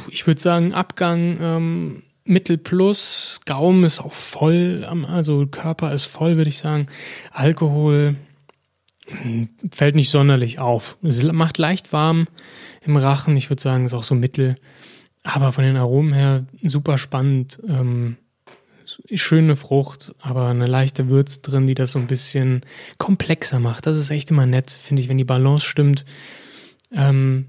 ich 0.09 0.27
würde 0.27 0.41
sagen, 0.41 0.73
Abgang 0.73 1.37
ähm, 1.41 2.03
Mittel 2.23 2.57
plus, 2.57 3.39
Gaumen 3.45 3.83
ist 3.83 3.99
auch 3.99 4.13
voll, 4.13 4.85
also 5.07 5.45
Körper 5.47 5.93
ist 5.93 6.05
voll, 6.05 6.37
würde 6.37 6.49
ich 6.49 6.59
sagen. 6.59 6.87
Alkohol 7.31 8.15
hm, 9.07 9.49
fällt 9.71 9.95
nicht 9.95 10.11
sonderlich 10.11 10.59
auf. 10.59 10.97
Es 11.01 11.23
macht 11.23 11.57
leicht 11.57 11.93
warm 11.93 12.27
im 12.81 12.95
Rachen, 12.97 13.35
ich 13.37 13.49
würde 13.49 13.61
sagen, 13.61 13.85
ist 13.85 13.93
auch 13.93 14.03
so 14.03 14.15
Mittel. 14.15 14.55
Aber 15.23 15.51
von 15.51 15.63
den 15.63 15.77
Aromen 15.77 16.13
her 16.13 16.45
super 16.63 16.97
spannend. 16.97 17.61
Ähm, 17.67 18.17
schöne 19.13 19.55
Frucht, 19.55 20.13
aber 20.19 20.47
eine 20.47 20.67
leichte 20.67 21.09
Würze 21.09 21.41
drin, 21.41 21.67
die 21.67 21.75
das 21.75 21.93
so 21.93 21.99
ein 21.99 22.07
bisschen 22.07 22.61
komplexer 22.97 23.59
macht. 23.59 23.85
Das 23.85 23.97
ist 23.97 24.09
echt 24.09 24.31
immer 24.31 24.45
nett, 24.45 24.71
finde 24.71 25.01
ich, 25.01 25.09
wenn 25.09 25.17
die 25.17 25.23
Balance 25.23 25.65
stimmt. 25.65 26.05
Ähm, 26.93 27.45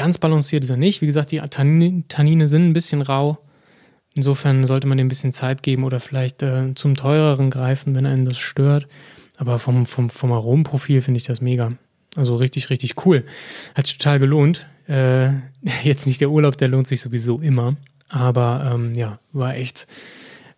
Ganz 0.00 0.16
balanciert 0.16 0.64
ist 0.64 0.70
er 0.70 0.78
nicht. 0.78 1.02
Wie 1.02 1.06
gesagt, 1.06 1.30
die 1.30 1.40
Tannine 1.40 2.48
sind 2.48 2.64
ein 2.64 2.72
bisschen 2.72 3.02
rau. 3.02 3.36
Insofern 4.14 4.66
sollte 4.66 4.86
man 4.86 4.96
dem 4.96 5.04
ein 5.04 5.08
bisschen 5.10 5.34
Zeit 5.34 5.62
geben 5.62 5.84
oder 5.84 6.00
vielleicht 6.00 6.42
äh, 6.42 6.74
zum 6.74 6.94
teureren 6.94 7.50
greifen, 7.50 7.94
wenn 7.94 8.06
einen 8.06 8.24
das 8.24 8.38
stört. 8.38 8.88
Aber 9.36 9.58
vom, 9.58 9.84
vom, 9.84 10.08
vom 10.08 10.32
Aromenprofil 10.32 11.02
finde 11.02 11.18
ich 11.18 11.24
das 11.24 11.42
mega. 11.42 11.74
Also 12.16 12.36
richtig, 12.36 12.70
richtig 12.70 13.04
cool. 13.04 13.26
Hat 13.74 13.88
sich 13.88 13.98
total 13.98 14.18
gelohnt. 14.18 14.66
Äh, 14.88 15.32
jetzt 15.82 16.06
nicht 16.06 16.22
der 16.22 16.30
Urlaub, 16.30 16.56
der 16.56 16.68
lohnt 16.68 16.88
sich 16.88 17.02
sowieso 17.02 17.38
immer. 17.38 17.76
Aber 18.08 18.72
ähm, 18.72 18.94
ja, 18.94 19.18
war 19.34 19.54
echt, 19.54 19.86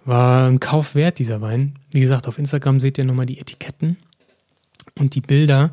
war 0.05 0.49
ein 0.49 0.61
Kauf 0.61 0.95
wert, 0.95 1.19
dieser 1.19 1.41
Wein. 1.41 1.79
Wie 1.93 2.01
gesagt, 2.01 2.27
auf 2.29 2.39
Instagram 2.39 2.81
seht 2.81 2.99
ihr 2.99 3.05
nochmal 3.05 3.27
die 3.27 3.39
Etiketten 3.39 3.97
und 4.99 5.15
die 5.15 5.21
Bilder. 5.21 5.71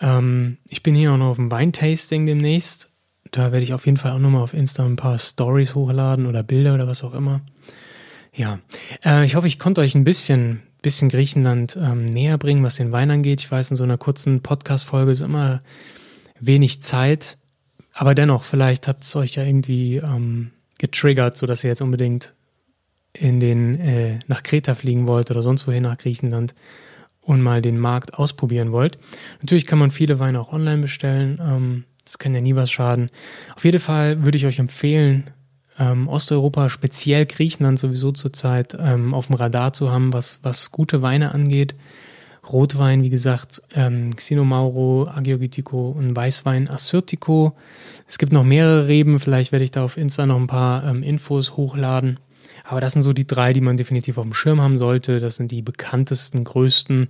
Ähm, 0.00 0.58
ich 0.68 0.82
bin 0.82 0.94
hier 0.94 1.12
auch 1.12 1.18
noch 1.18 1.30
auf 1.30 1.36
dem 1.36 1.50
Weintasting 1.50 2.26
demnächst 2.26 2.88
da 3.32 3.50
werde 3.50 3.62
ich 3.64 3.72
auf 3.72 3.86
jeden 3.86 3.96
Fall 3.96 4.12
auch 4.12 4.18
nochmal 4.18 4.42
auf 4.42 4.54
Insta 4.54 4.84
ein 4.84 4.96
paar 4.96 5.18
Stories 5.18 5.74
hochladen 5.74 6.26
oder 6.26 6.42
Bilder 6.42 6.74
oder 6.74 6.86
was 6.86 7.02
auch 7.02 7.14
immer. 7.14 7.40
Ja, 8.34 8.60
äh, 9.04 9.24
ich 9.24 9.34
hoffe, 9.34 9.46
ich 9.46 9.58
konnte 9.58 9.80
euch 9.80 9.94
ein 9.94 10.04
bisschen, 10.04 10.62
bisschen 10.82 11.08
Griechenland 11.08 11.76
ähm, 11.80 12.04
näher 12.04 12.38
bringen, 12.38 12.62
was 12.62 12.76
den 12.76 12.92
Wein 12.92 13.10
angeht. 13.10 13.40
Ich 13.40 13.50
weiß, 13.50 13.70
in 13.70 13.76
so 13.76 13.84
einer 13.84 13.98
kurzen 13.98 14.42
Podcast-Folge 14.42 15.10
ist 15.10 15.22
immer 15.22 15.62
wenig 16.40 16.82
Zeit, 16.82 17.38
aber 17.94 18.14
dennoch, 18.14 18.44
vielleicht 18.44 18.86
habt 18.86 19.04
es 19.04 19.16
euch 19.16 19.34
ja 19.36 19.44
irgendwie 19.44 19.96
ähm, 19.96 20.50
getriggert, 20.78 21.36
sodass 21.36 21.64
ihr 21.64 21.68
jetzt 21.68 21.82
unbedingt 21.82 22.34
in 23.12 23.40
den, 23.40 23.78
äh, 23.80 24.18
nach 24.26 24.42
Kreta 24.42 24.74
fliegen 24.74 25.06
wollt 25.06 25.30
oder 25.30 25.42
sonst 25.42 25.66
wohin 25.66 25.82
nach 25.82 25.98
Griechenland 25.98 26.54
und 27.20 27.40
mal 27.40 27.62
den 27.62 27.78
Markt 27.78 28.14
ausprobieren 28.14 28.72
wollt. 28.72 28.98
Natürlich 29.40 29.66
kann 29.66 29.78
man 29.78 29.90
viele 29.90 30.18
Weine 30.18 30.40
auch 30.40 30.52
online 30.52 30.82
bestellen. 30.82 31.40
Ähm, 31.40 31.84
das 32.04 32.18
kann 32.18 32.34
ja 32.34 32.40
nie 32.40 32.56
was 32.56 32.70
schaden. 32.70 33.10
Auf 33.54 33.64
jeden 33.64 33.80
Fall 33.80 34.24
würde 34.24 34.36
ich 34.36 34.46
euch 34.46 34.58
empfehlen, 34.58 35.30
ähm, 35.78 36.08
Osteuropa, 36.08 36.68
speziell 36.68 37.26
Griechenland 37.26 37.78
sowieso 37.78 38.12
zurzeit 38.12 38.76
ähm, 38.78 39.14
auf 39.14 39.28
dem 39.28 39.36
Radar 39.36 39.72
zu 39.72 39.90
haben, 39.90 40.12
was, 40.12 40.40
was 40.42 40.70
gute 40.70 41.00
Weine 41.02 41.32
angeht. 41.32 41.74
Rotwein, 42.50 43.02
wie 43.04 43.10
gesagt, 43.10 43.62
ähm, 43.74 44.16
Xinomauro, 44.16 45.06
Agiogitico 45.08 45.90
und 45.90 46.14
Weißwein 46.14 46.68
Assyrtiko. 46.68 47.56
Es 48.08 48.18
gibt 48.18 48.32
noch 48.32 48.42
mehrere 48.42 48.88
Reben, 48.88 49.20
vielleicht 49.20 49.52
werde 49.52 49.64
ich 49.64 49.70
da 49.70 49.84
auf 49.84 49.96
Insta 49.96 50.26
noch 50.26 50.36
ein 50.36 50.48
paar 50.48 50.84
ähm, 50.84 51.04
Infos 51.04 51.56
hochladen. 51.56 52.18
Aber 52.72 52.80
das 52.80 52.94
sind 52.94 53.02
so 53.02 53.12
die 53.12 53.26
drei, 53.26 53.52
die 53.52 53.60
man 53.60 53.76
definitiv 53.76 54.16
auf 54.16 54.24
dem 54.24 54.32
Schirm 54.32 54.62
haben 54.62 54.78
sollte. 54.78 55.20
Das 55.20 55.36
sind 55.36 55.52
die 55.52 55.60
bekanntesten, 55.60 56.42
größten 56.42 57.08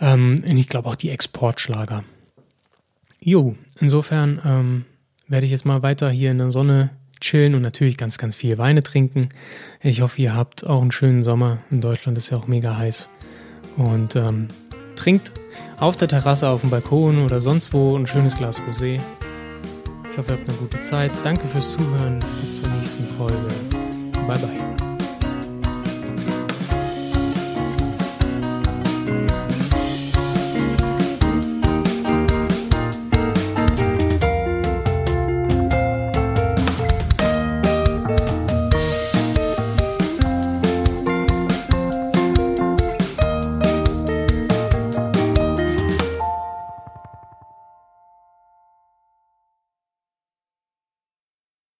ähm, 0.00 0.36
und 0.46 0.56
ich 0.56 0.68
glaube 0.68 0.88
auch 0.88 0.94
die 0.94 1.10
Exportschlager. 1.10 2.04
Jo, 3.18 3.56
insofern 3.80 4.40
ähm, 4.44 4.84
werde 5.26 5.44
ich 5.44 5.50
jetzt 5.50 5.66
mal 5.66 5.82
weiter 5.82 6.08
hier 6.08 6.30
in 6.30 6.38
der 6.38 6.52
Sonne 6.52 6.90
chillen 7.20 7.56
und 7.56 7.62
natürlich 7.62 7.96
ganz, 7.96 8.16
ganz 8.16 8.36
viel 8.36 8.58
Weine 8.58 8.84
trinken. 8.84 9.30
Ich 9.82 10.02
hoffe, 10.02 10.22
ihr 10.22 10.36
habt 10.36 10.64
auch 10.64 10.82
einen 10.82 10.92
schönen 10.92 11.24
Sommer. 11.24 11.58
In 11.72 11.80
Deutschland 11.80 12.16
ist 12.16 12.30
ja 12.30 12.36
auch 12.38 12.46
mega 12.46 12.76
heiß. 12.76 13.08
Und 13.76 14.14
ähm, 14.14 14.46
trinkt 14.94 15.32
auf 15.80 15.96
der 15.96 16.06
Terrasse, 16.06 16.48
auf 16.48 16.60
dem 16.60 16.70
Balkon 16.70 17.24
oder 17.24 17.40
sonst 17.40 17.74
wo 17.74 17.96
ein 17.96 18.06
schönes 18.06 18.36
Glas 18.36 18.60
Rosé. 18.60 19.02
Ich 20.04 20.16
hoffe, 20.16 20.32
ihr 20.32 20.38
habt 20.38 20.48
eine 20.48 20.58
gute 20.58 20.80
Zeit. 20.82 21.10
Danke 21.24 21.48
fürs 21.48 21.72
Zuhören. 21.72 22.20
Bis 22.40 22.62
zur 22.62 22.70
nächsten 22.70 23.04
Folge. 23.16 23.79
Bye, 24.30 24.38
bye. 24.38 24.89